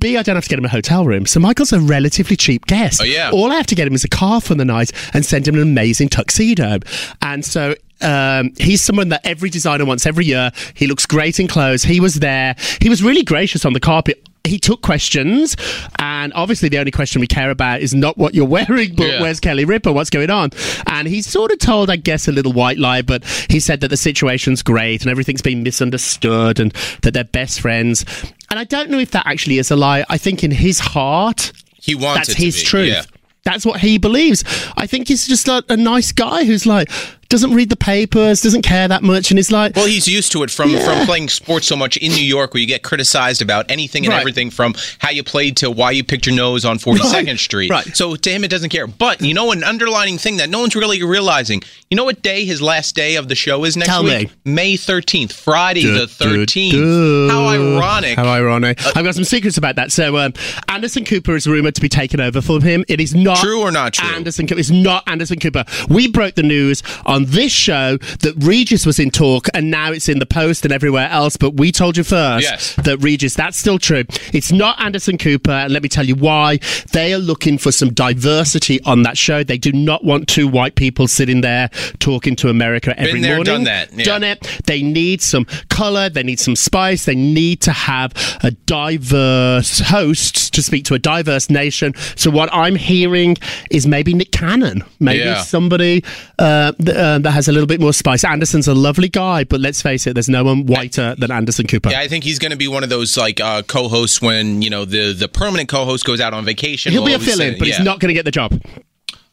B, 0.00 0.16
I 0.16 0.22
don't 0.22 0.36
have 0.36 0.44
to 0.44 0.50
get 0.50 0.58
him 0.58 0.64
a 0.64 0.68
hotel 0.68 1.04
room. 1.04 1.26
So 1.26 1.40
Michael's 1.40 1.72
a 1.72 1.80
relatively 1.80 2.36
cheap 2.36 2.66
guest. 2.66 3.00
Oh, 3.00 3.04
yeah. 3.04 3.30
All 3.32 3.50
I 3.50 3.56
have 3.56 3.66
to 3.68 3.74
get 3.74 3.86
him 3.86 3.94
is 3.94 4.04
a 4.04 4.08
car 4.08 4.40
for 4.40 4.54
the 4.54 4.64
night 4.64 4.92
and 5.12 5.24
send 5.24 5.46
him 5.48 5.54
an 5.56 5.62
amazing 5.62 6.08
tuxedo. 6.08 6.78
And 7.22 7.44
so 7.44 7.74
um, 8.00 8.52
he's 8.58 8.80
someone 8.80 9.08
that 9.08 9.20
every 9.24 9.50
designer 9.50 9.84
wants 9.84 10.06
every 10.06 10.24
year. 10.24 10.52
He 10.74 10.86
looks 10.86 11.04
great 11.06 11.40
in 11.40 11.48
clothes. 11.48 11.82
He 11.82 11.98
was 12.00 12.16
there. 12.16 12.54
He 12.80 12.88
was 12.88 13.02
really 13.02 13.24
gracious 13.24 13.64
on 13.64 13.72
the 13.72 13.80
carpet. 13.80 14.22
He 14.44 14.58
took 14.58 14.80
questions, 14.80 15.56
and 15.98 16.32
obviously 16.32 16.70
the 16.70 16.78
only 16.78 16.90
question 16.92 17.20
we 17.20 17.26
care 17.26 17.50
about 17.50 17.82
is 17.82 17.92
not 17.94 18.16
what 18.16 18.34
you're 18.34 18.46
wearing, 18.56 18.94
but 18.94 19.06
Yeah. 19.06 19.20
where's 19.20 19.40
Kelly 19.40 19.66
Ripa? 19.66 19.92
What's 19.92 20.08
going 20.08 20.30
on? 20.30 20.50
And 20.86 21.06
he 21.06 21.20
sort 21.20 21.50
of 21.50 21.58
told, 21.58 21.90
I 21.90 21.96
guess, 21.96 22.28
a 22.28 22.32
little 22.32 22.52
white 22.54 22.78
lie, 22.78 23.02
but 23.02 23.24
he 23.50 23.60
said 23.60 23.80
that 23.82 23.88
the 23.88 23.96
situation's 23.98 24.62
great 24.62 25.02
and 25.02 25.10
everything's 25.10 25.42
been 25.42 25.62
misunderstood 25.64 26.60
and 26.60 26.72
that 27.02 27.12
they're 27.12 27.24
best 27.24 27.60
friends. 27.60 28.06
And 28.50 28.58
I 28.58 28.64
don't 28.64 28.90
know 28.90 28.98
if 28.98 29.10
that 29.12 29.26
actually 29.26 29.58
is 29.58 29.70
a 29.70 29.76
lie. 29.76 30.04
I 30.08 30.18
think 30.18 30.42
in 30.42 30.50
his 30.50 30.78
heart, 30.80 31.52
he 31.74 31.94
wants 31.94 32.20
that's 32.20 32.28
it 32.30 32.34
to 32.36 32.42
his 32.42 32.56
be, 32.56 32.64
truth. 32.64 32.88
yeah. 32.88 33.02
That's 33.44 33.64
what 33.64 33.80
he 33.80 33.98
believes. 33.98 34.44
I 34.76 34.86
think 34.86 35.08
he's 35.08 35.26
just 35.26 35.48
a, 35.48 35.64
a 35.68 35.76
nice 35.76 36.12
guy 36.12 36.44
who's 36.44 36.66
like 36.66 36.90
doesn't 37.28 37.52
read 37.52 37.68
the 37.68 37.76
papers, 37.76 38.40
doesn't 38.40 38.62
care 38.62 38.88
that 38.88 39.02
much, 39.02 39.30
and 39.30 39.38
is 39.38 39.52
like, 39.52 39.76
Well, 39.76 39.86
he's 39.86 40.08
used 40.08 40.32
to 40.32 40.42
it 40.42 40.50
from 40.50 40.70
Yeah. 40.70 40.84
from 40.84 41.04
playing 41.06 41.28
sports 41.28 41.66
so 41.66 41.76
much 41.76 41.96
in 41.98 42.12
New 42.12 42.24
York, 42.24 42.54
where 42.54 42.60
you 42.60 42.66
get 42.66 42.82
criticized 42.82 43.42
about 43.42 43.70
anything 43.70 44.04
and 44.06 44.12
Right. 44.12 44.20
everything 44.20 44.50
from 44.50 44.74
how 44.98 45.10
you 45.10 45.22
played 45.22 45.56
to 45.58 45.70
why 45.70 45.90
you 45.90 46.02
picked 46.04 46.26
your 46.26 46.34
nose 46.34 46.64
on 46.64 46.78
42nd 46.78 47.26
Right. 47.32 47.38
Street. 47.40 47.70
Right. 47.70 47.96
So 47.96 48.16
to 48.16 48.30
him, 48.30 48.44
it 48.44 48.48
doesn't 48.48 48.70
care. 48.70 48.86
But 48.86 49.20
you 49.20 49.34
know, 49.34 49.52
an 49.52 49.62
underlining 49.62 50.16
thing 50.18 50.38
that 50.38 50.48
no 50.48 50.60
one's 50.60 50.74
really 50.74 51.02
realizing. 51.02 51.62
You 51.90 51.96
know 51.96 52.04
what 52.04 52.22
day 52.22 52.44
his 52.44 52.60
last 52.62 52.94
day 52.94 53.16
of 53.16 53.28
the 53.28 53.34
show 53.34 53.64
is 53.64 53.76
next 53.76 53.88
Tell 53.88 54.04
week? 54.04 54.30
May 54.44 54.76
13th, 54.76 55.32
Friday 55.32 55.84
the 55.84 56.06
Du- 56.06 56.06
du- 56.06 56.46
13th. 56.46 57.30
How 57.30 57.46
ironic. 57.48 58.16
How 58.16 58.26
ironic. 58.28 58.78
I've 58.96 59.04
got 59.04 59.14
some 59.14 59.24
secrets 59.24 59.56
about 59.56 59.76
that. 59.76 59.92
So, 59.92 60.16
um, 60.18 60.32
Anderson 60.68 61.04
Cooper 61.04 61.34
is 61.36 61.46
rumored 61.46 61.74
to 61.74 61.80
be 61.80 61.88
taken 61.88 62.20
over 62.20 62.40
from 62.40 62.62
him. 62.62 62.84
It 62.88 63.00
is 63.00 63.14
not 63.14 63.38
True 63.38 63.60
or 63.60 63.70
not 63.72 63.94
true? 63.94 64.08
Anderson 64.14 64.46
Cooper. 64.46 64.60
It's 64.60 64.70
not 64.70 65.02
Anderson 65.06 65.38
Cooper. 65.38 65.64
We 65.88 66.08
broke 66.08 66.34
the 66.34 66.42
news 66.42 66.82
on 67.06 67.17
this 67.26 67.52
show 67.52 67.96
that 68.20 68.34
Regis 68.38 68.84
was 68.86 68.98
in 68.98 69.10
talk, 69.10 69.48
and 69.54 69.70
now 69.70 69.92
it's 69.92 70.08
in 70.08 70.18
the 70.18 70.26
Post 70.26 70.64
and 70.64 70.72
everywhere 70.72 71.08
else. 71.10 71.36
But 71.36 71.54
we 71.54 71.72
told 71.72 71.96
you 71.96 72.04
first 72.04 72.42
Yes. 72.44 72.74
that 72.84 72.98
Regis. 72.98 73.34
That's 73.34 73.58
still 73.58 73.78
true. 73.78 74.04
It's 74.32 74.52
not 74.52 74.80
Anderson 74.80 75.18
Cooper, 75.18 75.50
and 75.50 75.72
let 75.72 75.82
me 75.82 75.88
tell 75.88 76.04
you 76.06 76.14
why. 76.14 76.58
They 76.92 77.12
are 77.14 77.18
looking 77.18 77.58
for 77.58 77.72
some 77.72 77.92
diversity 77.92 78.80
on 78.82 79.02
that 79.02 79.16
show. 79.18 79.42
They 79.44 79.58
do 79.58 79.72
not 79.72 80.04
want 80.04 80.28
two 80.28 80.48
white 80.48 80.74
people 80.74 81.08
sitting 81.08 81.40
there 81.40 81.68
talking 81.98 82.36
to 82.36 82.48
America 82.48 82.98
every 82.98 83.20
there, 83.20 83.36
morning. 83.36 83.44
done 83.54 83.64
that, 83.64 83.92
yeah. 83.92 84.04
Done 84.04 84.24
it. 84.24 84.60
They 84.66 84.82
need 84.82 85.20
some 85.22 85.44
color. 85.68 86.08
They 86.08 86.22
need 86.22 86.40
some 86.40 86.56
spice. 86.56 87.04
They 87.04 87.14
need 87.14 87.60
to 87.62 87.72
have 87.72 88.12
a 88.42 88.50
diverse 88.52 89.80
host 89.80 90.54
to 90.54 90.62
speak 90.62 90.84
to 90.86 90.94
a 90.94 90.98
diverse 90.98 91.50
nation. 91.50 91.94
So 92.16 92.30
what 92.30 92.48
I'm 92.52 92.76
hearing 92.76 93.36
is 93.70 93.86
maybe 93.86 94.14
Nick 94.14 94.32
Cannon, 94.32 94.82
maybe 95.00 95.20
Yeah. 95.24 95.42
somebody 95.42 96.04
uh, 96.38 96.72
th- 96.72 96.96
uh, 97.08 97.18
that 97.20 97.30
has 97.32 97.48
a 97.48 97.52
little 97.52 97.66
bit 97.66 97.80
more 97.80 97.92
spice. 97.92 98.24
Anderson's 98.24 98.68
a 98.68 98.74
lovely 98.74 99.08
guy, 99.08 99.44
but 99.44 99.60
let's 99.60 99.80
face 99.82 100.06
it, 100.06 100.14
there's 100.14 100.28
no 100.28 100.44
one 100.44 100.66
whiter 100.66 101.14
than 101.16 101.30
Anderson 101.30 101.66
Cooper. 101.66 101.90
Yeah, 101.90 102.00
I 102.00 102.08
think 102.08 102.24
he's 102.24 102.38
going 102.38 102.50
to 102.52 102.56
be 102.56 102.68
one 102.68 102.82
of 102.84 102.90
those 102.90 103.16
like 103.16 103.40
uh, 103.40 103.62
co-hosts 103.62 104.20
when 104.22 104.62
you 104.62 104.70
know 104.70 104.84
the 104.84 105.12
the 105.12 105.28
permanent 105.28 105.68
co-host 105.68 106.04
goes 106.04 106.20
out 106.20 106.34
on 106.34 106.44
vacation. 106.44 106.92
He'll 106.92 107.04
be 107.04 107.14
a 107.14 107.18
We'll 107.18 107.26
fill-in, 107.26 107.54
say- 107.54 107.58
but 107.58 107.68
yeah. 107.68 107.76
he's 107.76 107.84
not 107.84 108.00
going 108.00 108.08
to 108.08 108.14
get 108.14 108.24
the 108.24 108.30
job. 108.30 108.60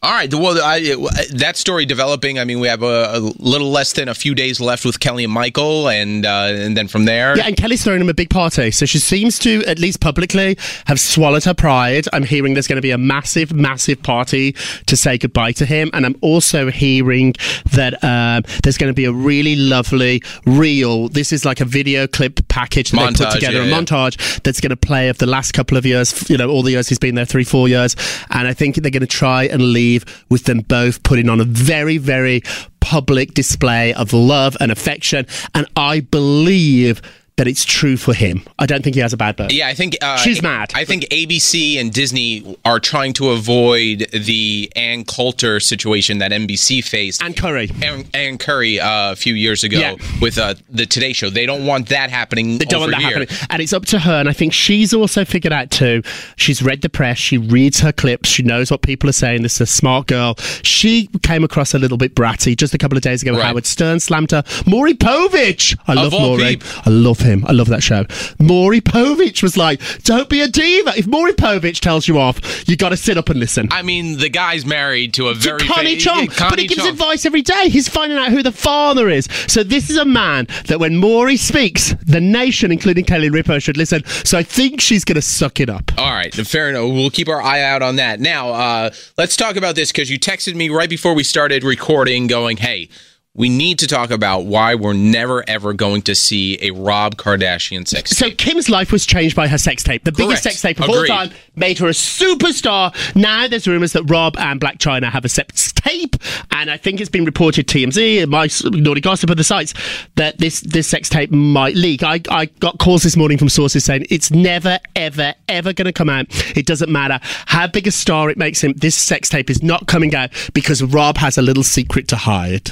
All 0.04 0.12
right. 0.12 0.32
Well, 0.32 0.62
I, 0.64 0.96
that 1.34 1.58
story 1.58 1.88
developing. 1.88 2.38
I 2.38 2.44
mean, 2.44 2.60
we 2.60 2.68
have 2.68 2.84
a, 2.84 3.10
a 3.14 3.20
little 3.40 3.72
less 3.72 3.94
than 3.94 4.08
a 4.08 4.14
few 4.14 4.36
days 4.36 4.60
left 4.60 4.86
with 4.86 5.00
Kelly 5.00 5.24
and 5.24 5.34
Michael, 5.34 5.90
and 5.90 6.28
uh, 6.28 6.52
and 6.54 6.78
then 6.78 6.88
from 6.88 7.06
there, 7.06 7.36
Yeah, 7.36 7.48
and 7.48 7.58
Kelly's 7.58 7.84
throwing 7.84 8.02
him 8.02 8.10
a 8.10 8.14
big 8.14 8.30
party. 8.30 8.70
So 8.70 8.86
she 8.86 9.00
seems 9.00 9.40
to, 9.40 9.64
at 9.66 9.80
least 9.80 10.02
publicly, 10.02 10.58
have 10.86 11.00
swallowed 11.00 11.46
her 11.46 11.56
pride. 11.56 12.06
I'm 12.14 12.22
hearing 12.22 12.54
there's 12.54 12.68
going 12.68 12.76
to 12.76 12.84
be 12.84 12.92
a 12.92 13.00
massive, 13.00 13.52
massive 13.54 14.04
party 14.04 14.52
to 14.86 14.96
say 14.96 15.18
goodbye 15.18 15.54
to 15.54 15.66
him. 15.66 15.90
And 15.94 16.06
I'm 16.06 16.18
also 16.22 16.70
hearing 16.70 17.34
that 17.72 18.04
um, 18.04 18.44
there's 18.62 18.78
going 18.78 18.92
to 18.92 18.96
be 18.96 19.06
a 19.06 19.14
really 19.14 19.56
lovely 19.56 20.22
reel. 20.46 21.10
This 21.10 21.32
is 21.32 21.46
like 21.46 21.62
a 21.62 21.66
video 21.66 22.06
clip 22.06 22.48
package 22.48 22.92
that 22.92 23.18
they 23.18 23.26
put 23.26 23.34
together, 23.34 23.58
yeah, 23.58 23.64
a 23.64 23.68
yeah. 23.68 23.82
montage 23.82 24.44
that's 24.44 24.62
going 24.62 24.70
to 24.70 24.78
play 24.78 25.10
of 25.10 25.18
the 25.18 25.26
last 25.26 25.54
couple 25.54 25.78
of 25.78 25.86
years, 25.86 26.30
you 26.30 26.38
know, 26.38 26.48
all 26.48 26.62
the 26.62 26.72
years 26.72 26.90
he's 26.90 27.00
been 27.00 27.16
there, 27.16 27.26
three, 27.26 27.44
four 27.44 27.68
years. 27.68 27.96
And 28.30 28.48
I 28.48 28.54
think 28.54 28.76
they're 28.76 28.92
going 28.92 29.02
to 29.02 29.08
try 29.08 29.46
and 29.46 29.62
leave 29.64 29.85
with 30.30 30.46
them 30.46 30.60
both 30.60 31.04
putting 31.04 31.30
on 31.30 31.40
a 31.40 31.46
very, 31.46 31.98
very 31.98 32.42
public 32.80 33.34
display 33.34 33.94
of 33.94 34.14
love 34.14 34.56
and 34.60 34.72
affection. 34.72 35.26
And 35.54 35.68
I 35.76 36.02
believe 36.02 37.02
that 37.38 37.48
it's 37.50 37.66
true 37.66 37.98
for 37.98 38.14
him. 38.14 38.44
I 38.58 38.66
don't 38.66 38.82
think 38.82 38.96
he 38.96 39.02
has 39.02 39.12
a 39.12 39.18
bad 39.18 39.36
birth. 39.36 39.52
Yeah, 39.52 39.68
I 39.68 39.74
think 39.74 39.98
uh, 40.02 40.16
She's 40.18 40.42
mad. 40.42 40.72
I 40.74 40.86
think 40.86 41.04
ABC 41.06 41.78
and 41.80 41.92
Disney 41.94 42.58
are 42.64 42.80
trying 42.80 43.12
to 43.14 43.32
avoid 43.32 44.08
the 44.14 44.72
Ann 44.76 45.04
Coulter 45.04 45.60
situation 45.60 46.20
that 46.20 46.32
NBC 46.32 46.82
faced. 46.82 47.22
And 47.22 47.36
Curry. 47.36 47.70
Ann, 47.84 48.06
Ann 48.14 48.38
Curry 48.38 48.80
uh, 48.80 49.12
a 49.12 49.16
few 49.18 49.34
years 49.34 49.66
ago 49.66 49.78
Yeah. 49.80 49.96
with 50.22 50.38
uh, 50.38 50.56
the 50.70 50.86
Today 50.86 51.12
Show. 51.12 51.30
They 51.30 51.46
don't 51.46 51.66
want 51.66 51.90
that 51.90 52.10
happening. 52.10 52.58
They 52.58 52.66
don't 52.66 52.80
want 52.82 52.94
over 52.94 53.02
that 53.02 53.10
here. 53.10 53.20
happening. 53.26 53.48
And 53.50 53.62
it's 53.62 53.74
up 53.74 53.86
to 53.88 54.00
her. 54.00 54.14
And 54.22 54.30
I 54.30 54.34
think 54.34 54.54
she's 54.54 54.94
also 54.94 55.26
figured 55.26 55.52
out 55.52 55.72
too. 55.72 56.04
She's 56.38 56.62
read 56.64 56.84
the 56.84 56.90
press. 56.90 57.18
She 57.18 57.38
reads 57.38 57.82
her 57.82 57.92
clips. 57.92 58.30
She 58.30 58.44
knows 58.44 58.72
what 58.72 58.82
people 58.82 59.10
are 59.10 59.14
saying. 59.14 59.42
This 59.44 59.56
is 59.56 59.62
a 59.62 59.66
smart 59.66 60.08
girl. 60.08 60.36
She 60.64 61.08
came 61.24 61.44
across 61.44 61.74
a 61.74 61.80
little 61.80 61.98
bit 61.98 62.16
bratty 62.16 62.56
just 62.56 62.74
a 62.74 62.78
couple 62.78 62.96
of 62.98 63.04
days 63.04 63.22
ago. 63.22 63.34
Right. 63.34 63.44
Howard 63.44 63.66
Stern 63.66 64.00
slammed 64.00 64.32
her. 64.32 64.44
Maury 64.66 64.94
Povich. 64.94 65.78
I 65.86 65.96
love 65.96 66.14
Maury. 66.14 66.60
I 66.86 66.90
love 66.90 67.25
him. 67.26 67.44
I 67.48 67.52
love 67.52 67.68
that 67.68 67.84
show. 67.84 68.06
Maury 68.40 68.82
Povich 68.82 69.44
was 69.44 69.58
like, 69.58 69.82
don't 70.04 70.30
be 70.30 70.42
a 70.42 70.48
diva. 70.48 70.94
If 70.98 71.08
Maury 71.08 71.34
Povich 71.34 71.80
tells 71.80 72.08
you 72.08 72.18
off, 72.20 72.68
you 72.68 72.76
got 72.78 72.90
to 72.90 72.98
sit 72.98 73.18
up 73.18 73.30
and 73.30 73.40
listen. 73.40 73.68
I 73.72 73.82
mean, 73.82 74.18
the 74.18 74.30
guy's 74.30 74.66
married 74.66 75.14
to 75.16 75.28
a 75.28 75.34
very 75.34 75.60
Connie 75.60 75.96
fa- 75.96 76.02
Chung, 76.02 76.28
yeah, 76.38 76.50
but 76.50 76.60
he 76.60 76.68
gives 76.68 76.82
Chung. 76.82 76.90
advice 76.90 77.26
every 77.26 77.42
day. 77.42 77.70
He's 77.70 77.88
finding 77.90 78.18
out 78.18 78.30
who 78.30 78.42
the 78.44 78.52
father 78.52 79.10
is. 79.10 79.28
So 79.48 79.64
this 79.64 79.90
is 79.90 79.98
a 79.98 80.06
man 80.06 80.48
that 80.68 80.80
when 80.80 80.98
Maury 80.98 81.38
speaks, 81.38 81.94
the 82.06 82.22
nation, 82.22 82.72
including 82.72 83.06
Kelly 83.06 83.30
Ripa, 83.30 83.60
should 83.60 83.78
listen. 83.78 84.04
So 84.24 84.38
I 84.38 84.44
think 84.44 84.82
she's 84.82 85.04
going 85.04 85.16
to 85.16 85.22
suck 85.22 85.60
it 85.60 85.70
up. 85.70 85.92
All 85.98 86.12
right, 86.12 86.34
fair 86.34 86.70
enough. 86.70 86.84
We'll 86.94 87.10
keep 87.10 87.28
our 87.30 87.42
eye 87.42 87.62
out 87.62 87.82
on 87.82 87.96
that. 87.98 88.20
Now, 88.20 88.50
uh, 88.50 88.90
let's 89.18 89.36
talk 89.36 89.56
about 89.56 89.76
this 89.76 89.92
because 89.92 90.10
you 90.10 90.20
texted 90.20 90.56
me 90.56 90.70
right 90.70 90.90
before 90.90 91.14
we 91.14 91.24
started 91.24 91.64
recording, 91.64 92.28
going, 92.28 92.58
"Hey, 92.58 92.90
we 93.36 93.50
need 93.50 93.80
to 93.80 93.88
talk 93.88 94.12
about 94.12 94.46
why 94.46 94.76
we're 94.76 94.94
never 94.94 95.44
ever 95.48 95.74
going 95.74 96.02
to 96.04 96.16
see 96.16 96.58
a 96.62 96.72
Rob 96.72 97.18
Kardashian 97.18 97.86
sex 97.86 98.16
tape. 98.16 98.32
So. 98.32 98.36
Kim's 98.36 98.70
life 98.70 98.92
was 98.92 99.06
changed 99.06 99.36
by 99.36 99.48
her 99.48 99.58
sex 99.58 99.84
tape. 99.84 100.06
The 100.06 100.12
biggest 100.14 100.44
sex 100.44 100.62
tape 100.62 100.80
of 100.80 100.86
Agreed. 100.90 101.12
all 101.12 101.28
time 101.28 101.32
made 101.56 101.78
her 101.80 101.88
a 101.88 101.92
superstar. 101.92 102.96
Now 103.16 103.48
there's 103.48 103.68
rumors 103.68 103.92
that 103.94 104.04
Rob 104.04 104.38
and 104.38 104.60
Blac 104.60 104.78
Chyna 104.78 105.12
have 105.12 105.26
a 105.26 105.30
sex 105.30 105.74
tape, 105.74 106.16
and 106.52 106.72
I 106.72 106.78
think 106.78 107.02
it's 107.02 107.10
been 107.10 107.26
reported 107.26 107.68
TMZ 107.68 108.22
and 108.24 108.32
my 108.32 108.48
naughty 108.80 109.02
gossip 109.02 109.30
of 109.30 109.38
the 109.38 109.44
sites 109.44 109.74
that 110.16 110.38
this 110.38 110.62
this 110.62 110.88
sex 110.88 111.10
tape 111.10 111.32
might 111.32 111.76
leak. 111.76 112.04
I 112.04 112.22
I 112.30 112.46
got 112.46 112.80
calls 112.80 113.04
this 113.04 113.18
morning 113.18 113.38
from 113.38 113.50
sources 113.50 113.84
saying 113.84 114.06
it's 114.10 114.32
never 114.32 114.80
ever 114.96 115.34
ever 115.50 115.74
going 115.74 115.86
to 115.86 115.94
come 115.94 116.10
out. 116.10 116.28
It 116.56 116.66
doesn't 116.66 116.92
matter 116.92 117.20
how 117.48 117.68
big 117.68 117.86
a 117.86 117.92
star 117.92 118.30
it 118.30 118.38
makes 118.38 118.64
him. 118.64 118.74
This 118.74 118.96
sex 118.96 119.28
tape 119.28 119.50
is 119.50 119.62
not 119.62 119.88
coming 119.88 120.16
out 120.16 120.30
because 120.54 120.82
Rob 120.82 121.18
has 121.18 121.38
a 121.38 121.42
little 121.42 121.64
secret 121.64 122.08
to 122.10 122.16
hide. 122.16 122.72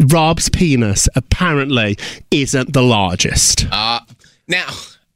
Rob's 0.00 0.48
penis 0.48 1.08
apparently 1.14 1.96
isn't 2.30 2.72
the 2.72 2.82
largest. 2.82 3.66
Uh, 3.70 4.00
now, 4.46 4.68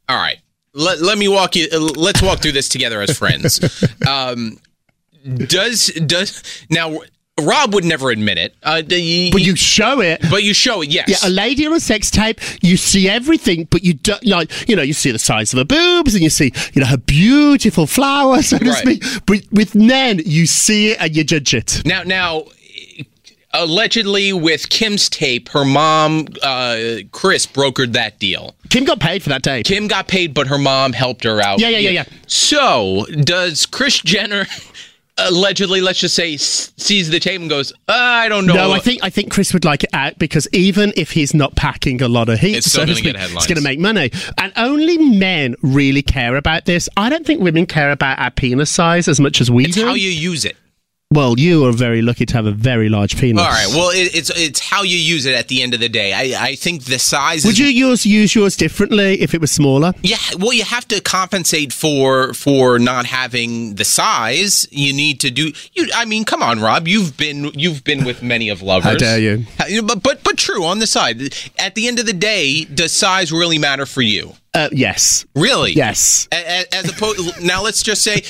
all 0.08 0.16
right. 0.16 0.38
Let, 0.74 1.00
let 1.00 1.18
me 1.18 1.28
walk 1.28 1.54
you. 1.54 1.68
Let's 1.70 2.22
walk 2.22 2.40
through 2.40 2.52
this 2.52 2.68
together 2.68 3.00
as 3.00 3.16
friends. 3.16 3.60
Um, 4.08 4.58
does 5.36 5.86
does 6.06 6.42
now? 6.68 6.98
Rob 7.40 7.72
would 7.72 7.84
never 7.84 8.10
admit 8.10 8.36
it. 8.36 8.54
Uh, 8.62 8.82
but 8.82 8.92
you 9.00 9.56
show 9.56 10.00
it. 10.00 10.20
but 10.30 10.42
you 10.42 10.52
show 10.52 10.82
it. 10.82 10.90
Yes. 10.90 11.08
Yeah, 11.08 11.28
a 11.28 11.30
lady 11.30 11.66
on 11.66 11.72
a 11.72 11.80
sex 11.80 12.10
tape, 12.10 12.40
you 12.62 12.76
see 12.76 13.08
everything, 13.08 13.66
but 13.70 13.82
you 13.82 13.94
don't 13.94 14.24
like, 14.26 14.68
you 14.68 14.76
know, 14.76 14.82
you 14.82 14.92
see 14.92 15.10
the 15.12 15.18
size 15.18 15.52
of 15.54 15.58
her 15.58 15.64
boobs 15.64 16.14
and 16.14 16.22
you 16.22 16.28
see, 16.28 16.52
you 16.74 16.82
know, 16.82 16.86
her 16.88 16.98
beautiful 16.98 17.86
flower, 17.86 18.42
so 18.42 18.58
to 18.58 18.72
speak. 18.74 19.02
But 19.24 19.46
with 19.50 19.74
men, 19.74 20.20
you 20.26 20.46
see 20.46 20.90
it 20.90 20.98
and 21.00 21.16
you 21.16 21.24
judge 21.24 21.54
it. 21.54 21.82
Now, 21.86 22.02
now, 22.02 22.44
allegedly 23.54 24.32
with 24.32 24.68
Kim's 24.68 25.08
tape, 25.08 25.48
her 25.50 25.64
mom, 25.64 26.26
uh, 26.42 26.76
Kris, 27.12 27.46
brokered 27.46 27.92
that 27.92 28.18
deal. 28.18 28.54
Kim 28.70 28.84
got 28.84 29.00
paid 29.00 29.22
for 29.22 29.28
that 29.30 29.42
tape. 29.42 29.66
Kim 29.66 29.88
got 29.88 30.08
paid, 30.08 30.34
but 30.34 30.46
her 30.46 30.58
mom 30.58 30.92
helped 30.92 31.24
her 31.24 31.40
out. 31.40 31.58
Yeah, 31.60 31.68
yeah, 31.68 31.78
yeah, 31.78 31.90
yeah. 31.90 32.04
So, 32.26 33.04
does 33.24 33.66
Kris 33.66 34.00
Jenner 34.00 34.46
allegedly, 35.18 35.80
let's 35.82 36.00
just 36.00 36.14
say, 36.14 36.36
sees 36.38 37.10
the 37.10 37.20
tape 37.20 37.40
and 37.40 37.50
goes, 37.50 37.72
"Uh, 37.88 37.92
"I 37.92 38.28
don't 38.28 38.46
know." 38.46 38.54
No, 38.54 38.72
I 38.72 38.78
think 38.78 39.04
I 39.04 39.10
think 39.10 39.30
Kris 39.30 39.52
would 39.52 39.64
like 39.64 39.84
it 39.84 39.90
out 39.92 40.18
because 40.18 40.48
even 40.52 40.92
if 40.96 41.10
he's 41.10 41.34
not 41.34 41.54
packing 41.54 42.00
a 42.00 42.08
lot 42.08 42.28
of 42.30 42.38
heat, 42.38 42.56
It's 42.56 42.72
so 42.72 42.80
gonna 42.86 42.94
get 43.00 43.16
headlines. 43.16 43.36
it's 43.44 43.46
going 43.46 43.56
to 43.58 43.62
make 43.62 43.78
money. 43.78 44.10
And 44.38 44.52
only 44.56 44.96
men 44.98 45.54
really 45.62 46.02
care 46.02 46.36
about 46.36 46.64
this. 46.64 46.88
I 46.96 47.10
don't 47.10 47.26
think 47.26 47.40
women 47.42 47.66
care 47.66 47.90
about 47.92 48.18
our 48.18 48.30
penis 48.30 48.70
size 48.70 49.06
as 49.08 49.20
much 49.20 49.40
as 49.42 49.50
we 49.50 49.66
it's 49.66 49.74
do. 49.74 49.84
how 49.84 49.94
you 49.94 50.08
use 50.08 50.44
it. 50.46 50.56
Well, 51.12 51.38
you 51.38 51.64
are 51.66 51.72
very 51.72 52.02
lucky 52.02 52.26
to 52.26 52.34
have 52.34 52.46
a 52.46 52.52
very 52.52 52.88
large 52.88 53.16
penis. 53.18 53.42
All 53.42 53.48
right. 53.48 53.68
Well, 53.68 53.90
it, 53.90 54.14
it's 54.14 54.30
it's 54.30 54.60
how 54.60 54.82
you 54.82 54.96
use 54.96 55.26
it 55.26 55.34
at 55.34 55.48
the 55.48 55.62
end 55.62 55.74
of 55.74 55.80
the 55.80 55.88
day. 55.88 56.12
I 56.12 56.48
I 56.50 56.54
think 56.56 56.84
the 56.84 56.98
size. 56.98 57.44
Would 57.44 57.52
is, 57.52 57.60
you 57.60 57.66
use 57.66 58.06
use 58.06 58.34
yours 58.34 58.56
differently 58.56 59.20
if 59.20 59.34
it 59.34 59.40
was 59.40 59.50
smaller? 59.50 59.92
Yeah. 60.02 60.16
Well, 60.38 60.52
you 60.52 60.64
have 60.64 60.86
to 60.88 61.00
compensate 61.00 61.72
for 61.72 62.32
for 62.34 62.78
not 62.78 63.06
having 63.06 63.74
the 63.76 63.84
size. 63.84 64.66
You 64.70 64.92
need 64.92 65.20
to 65.20 65.30
do. 65.30 65.52
You. 65.74 65.88
I 65.94 66.04
mean, 66.04 66.24
come 66.24 66.42
on, 66.42 66.60
Rob. 66.60 66.88
You've 66.88 67.16
been 67.16 67.50
you've 67.54 67.84
been 67.84 68.04
with 68.04 68.22
many 68.22 68.48
of 68.48 68.62
lovers. 68.62 68.84
How 68.92 68.96
dare 68.96 69.18
you. 69.18 69.44
How- 69.58 69.82
But 69.82 70.02
but 70.02 70.22
but 70.24 70.36
true. 70.38 70.64
On 70.64 70.78
the 70.78 70.86
side, 70.86 71.34
at 71.58 71.74
the 71.74 71.88
end 71.88 71.98
of 71.98 72.06
the 72.06 72.12
day, 72.12 72.64
does 72.64 72.92
size 72.92 73.32
really 73.32 73.58
matter 73.58 73.86
for 73.86 74.02
you? 74.02 74.32
Uh, 74.54 74.68
yes. 74.70 75.24
Really? 75.34 75.72
Yes. 75.72 76.28
A- 76.32 76.36
a- 76.36 76.74
As 76.74 76.90
opposed, 76.90 77.42
now 77.42 77.62
let's 77.62 77.82
just 77.82 78.02
say 78.02 78.22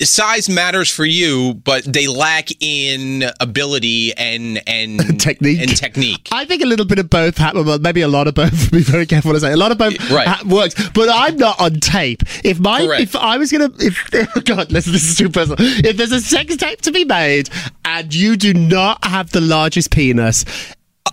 size 0.00 0.48
matters 0.48 0.90
for 0.90 1.04
you, 1.04 1.54
but 1.64 1.84
they 1.84 2.06
lack 2.06 2.48
in 2.60 3.24
ability 3.40 4.12
and 4.16 4.62
and 4.66 5.20
Technique. 5.20 5.60
and 5.60 5.76
technique. 5.76 6.28
I 6.32 6.44
think 6.44 6.62
a 6.62 6.66
little 6.66 6.86
bit 6.86 6.98
of 6.98 7.10
both 7.10 7.38
maybe 7.82 8.00
a 8.00 8.08
lot 8.08 8.26
of 8.28 8.34
both. 8.34 8.70
Be 8.72 8.80
very 8.82 9.06
careful 9.06 9.32
to 9.32 9.40
say. 9.40 9.52
A 9.52 9.56
lot 9.56 9.72
of 9.72 9.78
both 9.78 9.94
Right. 10.10 10.26
ha- 10.26 10.42
works, 10.46 10.74
but 10.90 11.08
I'm 11.12 11.36
not 11.36 11.60
on 11.60 11.74
tape. 11.80 12.22
If 12.44 12.58
my, 12.60 12.86
Correct. 12.86 13.02
if 13.02 13.16
I 13.16 13.36
was 13.36 13.52
gonna, 13.52 13.70
if 13.78 14.08
oh 14.36 14.40
God, 14.40 14.72
listen, 14.72 14.92
this 14.92 15.08
is 15.08 15.16
too 15.16 15.28
personal. 15.28 15.56
If 15.60 15.96
there's 15.96 16.12
a 16.12 16.20
sex 16.20 16.56
tape 16.56 16.80
to 16.82 16.92
be 16.92 17.04
made 17.04 17.50
and 17.84 18.14
you 18.14 18.36
do 18.36 18.54
not 18.54 19.04
have 19.04 19.30
the 19.32 19.40
largest 19.40 19.90
penis, 19.90 20.44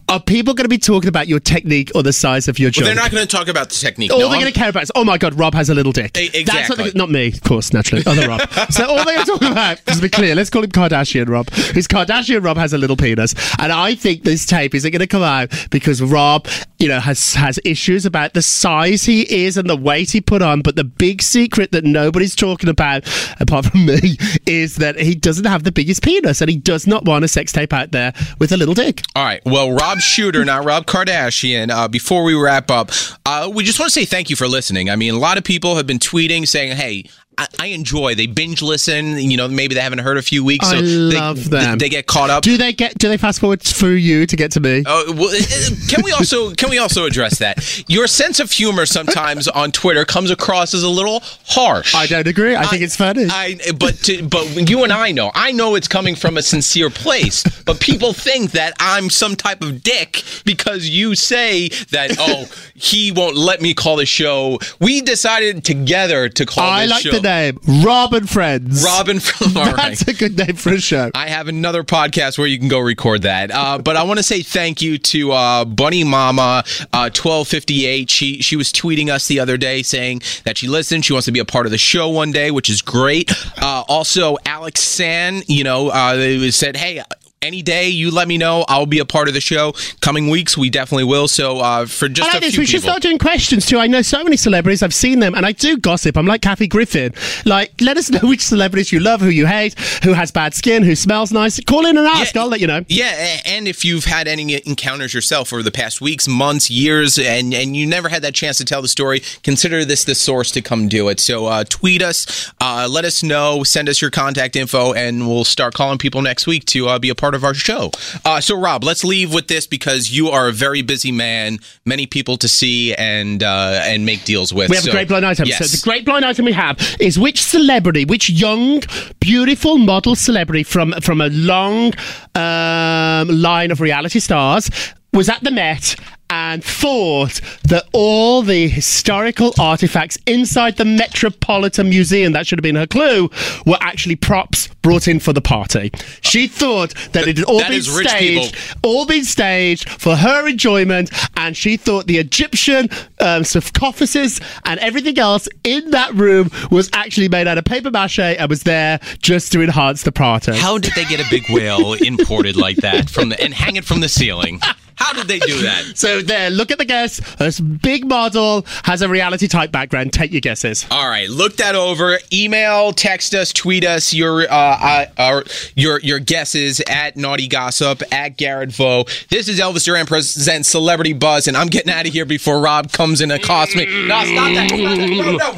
are 0.10 0.20
people 0.22 0.54
going 0.54 0.66
to 0.66 0.70
be 0.70 0.78
talking 0.78 1.08
about 1.08 1.28
your 1.28 1.40
technique 1.40 1.92
or 1.96 2.04
the 2.04 2.14
size 2.14 2.48
of 2.48 2.60
your 2.60 2.70
But 2.70 2.74
junk? 2.76 2.86
they're 2.88 2.96
not 2.96 3.12
going 3.12 3.26
to 3.26 3.36
talk 3.36 3.48
about 3.48 3.70
the 3.70 3.76
technique. 3.76 4.12
all 4.12 4.20
no, 4.20 4.30
they're 4.30 4.40
going 4.40 4.52
to 4.52 4.58
care 4.58 4.70
about 4.70 4.84
is, 4.84 4.92
oh 4.96 5.04
my 5.04 5.18
god, 5.18 5.38
Rob 5.38 5.54
has 5.54 5.70
a 5.70 5.74
little 5.76 5.92
dick. 5.92 6.18
E- 6.18 6.44
That's 6.44 6.70
what 6.70 6.78
they, 6.78 6.84
exactly. 6.86 6.92
not 7.00 7.10
me, 7.10 7.28
of 7.28 7.42
course, 7.44 7.74
naturally, 7.74 8.04
other 8.06 8.28
Rob. 8.28 8.42
so 8.70 8.86
all 8.86 8.96
they're 9.04 9.16
going 9.16 9.26
to 9.26 9.32
talk 9.32 9.42
about, 9.52 9.86
just 9.86 9.98
to 10.00 10.02
be 10.04 10.10
clear, 10.10 10.36
let's 10.36 10.50
call 10.50 10.64
him 10.64 10.72
Kardashian 10.72 11.28
Rob. 11.30 11.48
Is 11.76 11.88
Kardashian 11.88 12.44
Rob 12.44 12.58
has 12.58 12.74
a 12.74 12.78
little 12.78 12.96
penis, 12.98 13.34
and 13.60 13.72
I 13.72 13.96
think 13.96 14.24
this 14.24 14.46
tape 14.46 14.74
isn't 14.76 14.92
going 14.92 15.00
to 15.00 15.08
come 15.08 15.24
out 15.24 15.52
because 15.72 16.02
Rob, 16.02 16.48
you 16.80 16.88
know, 16.88 17.00
has 17.00 17.34
has 17.34 17.60
issues 17.66 18.06
about 18.06 18.34
the 18.34 18.42
size 18.42 19.04
he 19.04 19.22
is 19.46 19.58
and 19.58 19.70
the 19.70 19.76
weight 19.78 20.12
he 20.12 20.22
put 20.22 20.42
on. 20.42 20.62
But 20.62 20.76
the 20.76 20.84
big 20.84 21.22
secret 21.22 21.72
that 21.72 21.84
nobody's 21.84 22.36
talking 22.36 22.70
about, 22.70 23.04
apart 23.40 23.66
from 23.68 23.86
me, 23.86 24.18
is 24.46 24.76
that 24.78 25.00
he 25.00 25.16
doesn't 25.16 25.46
have 25.46 25.64
the 25.64 25.72
biggest 25.72 26.04
penis, 26.04 26.42
and 26.42 26.50
he 26.50 26.58
does 26.58 26.88
not 26.88 27.06
want 27.06 27.24
a 27.26 27.28
sex 27.28 27.52
tape 27.52 27.74
out 27.74 27.92
there 27.92 28.14
with 28.40 28.52
a 28.52 28.58
little 28.58 28.74
dick. 28.74 29.02
All 29.16 29.24
right. 29.26 29.42
Well, 29.46 29.72
Rob 29.72 29.87
Shuter, 29.96 30.46
not 30.46 30.66
Rob 30.66 30.86
Kardashian. 30.86 31.72
Uh, 31.72 31.88
before 31.88 32.24
we 32.24 32.34
wrap 32.34 32.70
up, 32.70 32.92
uh, 33.26 33.50
we 33.54 33.64
just 33.64 33.80
want 33.80 33.92
to 33.92 33.94
say 34.00 34.06
thank 34.06 34.30
you 34.30 34.36
for 34.36 34.48
listening. 34.48 34.90
I 34.90 34.96
mean, 34.96 35.14
a 35.14 35.20
lot 35.20 35.38
of 35.38 35.44
people 35.44 35.76
have 35.78 35.88
been 35.88 36.00
tweeting 36.00 36.48
saying, 36.48 36.78
"Hey." 36.78 37.06
I, 37.38 37.48
I 37.60 37.66
enjoy. 37.68 38.16
They 38.16 38.26
binge 38.26 38.62
listen. 38.62 39.18
You 39.18 39.38
know, 39.38 39.48
maybe 39.48 39.76
they 39.76 39.82
haven't 39.82 40.00
heard 40.00 40.18
a 40.18 40.22
few 40.22 40.44
weeks, 40.44 40.70
so 40.70 40.78
I 40.78 40.82
they, 40.82 40.88
love 40.88 41.50
them. 41.50 41.78
They 41.78 41.90
get 41.90 42.08
caught 42.08 42.30
up. 42.30 42.44
Do 42.44 42.58
they 42.58 42.74
get? 42.74 42.98
Do 42.98 43.10
they 43.10 43.18
fast 43.18 43.40
forward 43.40 43.62
through 43.62 43.96
you 43.96 44.26
to 44.26 44.36
get 44.36 44.52
to 44.54 44.60
me? 44.60 44.84
Oh, 44.86 45.14
well, 45.16 45.30
uh, 45.30 45.38
uh, 45.38 45.70
can 45.88 46.04
we 46.04 46.12
also 46.12 46.54
can 46.56 46.70
we 46.70 46.80
also 46.80 47.06
address 47.06 47.40
that 47.40 47.86
your 47.88 48.08
sense 48.08 48.40
of 48.40 48.52
humor 48.52 48.86
sometimes 48.86 49.48
on 49.48 49.72
Twitter 49.72 50.06
comes 50.06 50.32
across 50.32 50.74
as 50.74 50.84
a 50.84 50.90
little 50.90 51.22
harsh. 51.46 51.94
I 51.94 52.08
don't 52.08 52.28
agree. 52.28 52.56
I 52.56 52.66
think 52.66 52.82
it's 52.82 52.96
funny. 52.96 53.28
I 53.30 53.60
but 53.78 53.96
to, 54.04 54.28
but 54.28 54.70
you 54.70 54.84
and 54.84 54.92
I 54.92 55.12
know. 55.12 55.32
I 55.36 55.52
know 55.52 55.76
it's 55.76 55.88
coming 55.88 56.16
from 56.16 56.38
a 56.38 56.42
sincere 56.42 56.90
place, 56.90 57.44
but 57.64 57.80
people 57.80 58.14
think 58.14 58.52
that 58.52 58.74
I'm 58.80 59.10
some 59.10 59.36
type 59.36 59.62
of 59.62 59.84
dick 59.84 60.24
because 60.46 60.90
you 60.90 61.16
say 61.16 61.70
that 61.92 62.16
oh 62.20 62.46
he 62.74 63.12
won't 63.12 63.36
let 63.36 63.62
me 63.62 63.74
call 63.74 63.98
the 63.98 64.06
show. 64.06 64.60
We 64.80 65.02
decided 65.02 65.64
together 65.64 66.30
to 66.30 66.46
call 66.46 66.70
I 66.70 66.84
this 66.84 66.92
like 66.92 67.02
show 67.04 67.12
the 67.12 67.27
name 67.28 67.60
Rob 67.84 68.14
and 68.14 68.30
Friends. 68.30 68.84
Robin 68.84 69.20
from. 69.20 69.54
That's 69.54 70.08
a 70.08 70.14
good 70.14 70.38
name 70.38 70.56
for 70.56 70.74
a 70.74 70.80
show. 70.80 71.12
I 71.14 71.28
have 71.28 71.48
another 71.48 71.84
podcast 71.84 72.38
where 72.38 72.48
you 72.48 72.58
can 72.58 72.70
go 72.70 72.80
record 72.80 73.24
that. 73.24 73.52
Uh, 73.52 73.78
but 73.78 73.96
I 73.96 74.04
want 74.04 74.18
to 74.20 74.24
say 74.24 74.42
thank 74.42 74.82
you 74.82 74.98
to 74.98 75.32
uh, 75.32 75.66
Bunny 75.66 76.04
Mama 76.04 76.64
uh, 76.94 77.10
twelve 77.10 77.48
fifty 77.48 77.86
eight. 77.86 78.10
She 78.10 78.42
she 78.42 78.56
was 78.56 78.72
tweeting 78.72 79.10
us 79.10 79.28
the 79.28 79.40
other 79.40 79.58
day 79.58 79.84
saying 79.84 80.22
that 80.46 80.58
she 80.58 80.68
listened. 80.68 81.06
She 81.06 81.14
wants 81.14 81.26
to 81.26 81.32
be 81.32 81.40
a 81.40 81.46
part 81.46 81.66
of 81.66 81.72
the 81.72 81.78
show 81.78 82.10
one 82.10 82.32
day, 82.32 82.52
which 82.52 82.70
is 82.70 82.82
great. 82.82 83.32
Uh, 83.62 83.84
also, 83.88 84.38
Alex 84.46 84.82
San, 84.82 85.44
you 85.48 85.64
know, 85.64 85.90
uh, 85.90 86.16
they 86.16 86.52
said, 86.52 86.78
hey. 86.78 87.04
Any 87.40 87.62
day 87.62 87.90
you 87.90 88.10
let 88.10 88.28
me 88.28 88.40
know, 88.40 88.66
I'll 88.68 88.88
be 88.88 88.98
a 88.98 89.06
part 89.06 89.28
of 89.28 89.36
the 89.36 89.42
show. 89.42 89.76
Coming 90.02 90.28
weeks, 90.28 90.58
we 90.58 90.72
definitely 90.72 91.04
will. 91.04 91.28
So 91.28 91.60
uh, 91.60 91.86
for 91.86 92.10
just 92.10 92.34
like 92.34 92.42
a 92.42 92.46
this. 92.46 92.56
few 92.56 92.62
We 92.62 92.66
should 92.66 92.82
people, 92.82 92.90
start 92.90 93.04
doing 93.04 93.20
questions 93.20 93.68
too. 93.68 93.78
I 93.78 93.86
know 93.86 94.02
so 94.02 94.24
many 94.24 94.38
celebrities. 94.38 94.82
I've 94.82 94.94
seen 94.94 95.20
them, 95.20 95.36
and 95.36 95.46
I 95.46 95.52
do 95.52 95.78
gossip. 95.78 96.18
I'm 96.18 96.26
like 96.26 96.42
Kathy 96.42 96.68
Griffin. 96.68 97.14
Like, 97.46 97.74
let 97.80 97.96
us 97.96 98.10
know 98.10 98.28
which 98.28 98.42
celebrities 98.42 98.92
you 98.92 99.00
love, 99.00 99.22
who 99.22 99.30
you 99.30 99.46
hate, 99.46 99.80
who 100.04 100.14
has 100.14 100.32
bad 100.32 100.56
skin, 100.56 100.82
who 100.82 100.96
smells 100.96 101.32
nice. 101.32 101.60
Call 101.60 101.86
in 101.86 101.96
and 101.96 102.08
ask. 102.08 102.34
Yeah. 102.34 102.42
I'll 102.42 102.48
let 102.48 102.60
you 102.60 102.66
know. 102.66 102.84
Yeah, 102.88 103.40
and 103.46 103.68
if 103.68 103.86
you've 103.86 104.06
had 104.06 104.28
any 104.28 104.60
encounters 104.66 105.14
yourself 105.14 105.54
over 105.54 105.62
the 105.62 105.72
past 105.72 106.02
weeks, 106.02 106.28
months, 106.28 106.72
years, 106.72 107.20
and 107.20 107.54
and 107.54 107.78
you 107.78 107.86
never 107.86 108.10
had 108.10 108.24
that 108.24 108.34
chance 108.34 108.58
to 108.58 108.66
tell 108.66 108.82
the 108.82 108.88
story, 108.88 109.22
consider 109.44 109.86
this 109.86 110.06
the 110.06 110.16
source 110.16 110.50
to 110.52 110.62
come 110.64 110.88
do 110.88 111.08
it. 111.10 111.20
So 111.20 111.46
uh, 111.46 111.66
tweet 111.70 112.02
us, 112.02 112.52
uh, 112.60 112.88
let 112.90 113.06
us 113.06 113.22
know, 113.22 113.64
send 113.64 113.90
us 113.90 114.02
your 114.02 114.10
contact 114.10 114.56
info, 114.56 114.94
and 114.94 115.28
we'll 115.28 115.44
start 115.44 115.76
calling 115.76 116.00
people 116.00 116.24
next 116.24 116.48
week 116.48 116.66
to 116.66 116.88
uh, 116.88 116.98
be 116.98 117.10
a 117.10 117.16
part 117.16 117.27
of 117.36 117.44
our 117.44 117.54
show. 117.54 117.92
Uh, 118.26 118.40
so 118.42 118.58
Rob, 118.60 118.84
let's 118.84 119.04
leave 119.04 119.34
with 119.34 119.48
this 119.48 119.68
because 119.68 120.12
you 120.12 120.30
are 120.30 120.48
a 120.48 120.52
very 120.52 120.82
busy 120.82 121.12
man, 121.12 121.60
many 121.86 122.06
people 122.06 122.38
to 122.38 122.48
see 122.48 122.94
and 122.96 123.44
uh, 123.44 123.82
and 123.84 124.06
make 124.06 124.24
deals 124.26 124.54
with. 124.54 124.70
We 124.70 124.76
have 124.76 124.86
So- 124.86 124.92
a 124.92 124.94
great 124.94 125.08
blind 125.08 125.26
item. 125.26 125.48
Yes. 125.48 125.60
So 125.60 125.78
the 125.78 125.82
great 125.84 126.06
blind 126.06 126.26
item 126.26 126.46
we 126.46 126.54
have 126.54 126.78
is 127.00 127.18
which 127.20 127.42
celebrity, 127.42 128.06
which 128.06 128.30
young, 128.30 128.82
beautiful 129.20 129.78
model 129.78 130.16
celebrity 130.16 130.64
from 130.64 130.94
from 131.02 131.22
a 131.22 131.28
long 131.30 131.94
um, 132.36 133.28
line 133.30 133.72
of 133.72 133.82
reality 133.82 134.20
stars 134.20 134.70
was 135.14 135.30
at 135.30 135.44
the 135.44 135.52
Met 135.52 135.96
and 136.30 136.62
thought 136.64 137.40
that 137.64 137.86
all 137.94 138.42
the 138.42 138.68
historical 138.68 139.54
artifacts 139.58 140.18
inside 140.28 140.76
the 140.76 140.84
Metropolitan 140.84 141.90
Museum, 141.90 142.34
that 142.34 142.46
should 142.46 142.60
have 142.60 142.64
been 142.64 142.76
her 142.76 142.86
clue, 142.86 143.30
were 143.66 143.78
actually 143.80 144.18
props 144.18 144.68
brought 144.88 145.06
in 145.10 145.20
for 145.20 145.34
the 145.34 145.42
party. 145.42 145.92
She 146.22 146.48
thought 146.48 146.94
that 147.12 147.28
it 147.28 147.36
had 147.36 147.46
all 147.46 147.60
been 147.60 147.82
staged, 147.82 148.56
all 148.82 149.06
been 149.06 149.26
staged 149.26 149.90
for 149.90 150.16
her 150.16 150.48
enjoyment, 150.48 151.12
and 151.36 151.58
she 151.58 151.76
thought 151.76 152.08
the 152.08 152.20
Egyptian 152.20 152.88
um, 153.20 153.44
sarcophagus 153.44 154.40
and 154.64 154.80
everything 154.80 155.20
else 155.20 155.50
in 155.66 155.92
that 155.92 156.14
room 156.14 156.50
was 156.72 156.90
actually 156.94 157.28
made 157.28 157.48
out 157.48 157.58
of 157.58 157.66
paper 157.66 157.92
mache 157.92 158.18
and 158.18 158.50
was 158.50 158.64
there 158.64 159.02
just 159.22 159.52
to 159.52 159.62
enhance 159.62 160.04
the 160.04 160.14
party. 160.14 160.56
How 160.56 160.78
did 160.78 160.94
they 160.96 161.04
get 161.04 161.20
a 161.20 161.30
big 161.30 161.44
whale 161.50 161.92
imported 162.02 162.56
like 162.56 162.78
that 162.78 163.10
from 163.10 163.28
the 163.28 163.44
and 163.44 163.54
hang 163.54 163.76
it 163.76 163.84
from 163.84 164.00
the 164.00 164.08
ceiling? 164.08 164.62
How 164.98 165.14
did 165.14 165.28
they 165.28 165.38
do 165.40 165.62
that? 165.62 165.96
so 165.96 166.22
there, 166.22 166.50
look 166.50 166.72
at 166.72 166.80
the 166.80 166.86
guess. 166.86 167.20
This 167.36 167.60
big 167.60 168.06
model 168.08 168.66
has 168.84 169.04
a 169.04 169.08
reality 169.08 169.48
type 169.48 169.72
background. 169.72 170.12
Take 170.12 170.32
your 170.32 170.42
guesses. 170.42 170.88
All 170.90 171.08
right, 171.08 171.30
look 171.30 171.58
that 171.58 171.76
over. 171.76 172.18
Email, 172.34 172.92
text 172.94 173.36
us, 173.36 173.54
tweet 173.54 173.86
us 173.86 174.12
your 174.12 174.52
uh, 174.52 174.77
uh, 174.80 175.42
your 175.76 176.00
your 176.02 176.20
guesses 176.20 176.82
at 176.88 177.16
Naughty 177.18 177.48
Gossip 177.48 178.02
at 178.12 178.38
Garrett 178.38 178.72
Vo. 178.72 179.06
This 179.30 179.48
is 179.48 179.60
Elvis 179.60 179.86
Duran 179.86 180.06
presents 180.06 180.70
Celebrity 180.70 181.14
Buzz, 181.14 181.48
and 181.48 181.58
I'm 181.58 181.68
getting 181.68 181.92
out 181.92 182.08
of 182.08 182.14
here 182.14 182.26
before 182.26 182.60
Rob 182.60 182.92
comes 182.92 183.22
and 183.22 183.32
accosts 183.32 183.76
me. 183.76 183.86
No, 183.86 184.24
stop 184.26 184.54
that! 184.54 184.68
Stop 184.70 184.80
that. 184.80 185.10
No, 185.10 185.38
no. 185.38 185.58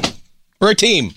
We're 0.60 0.70
a 0.72 0.74
team. 0.74 1.12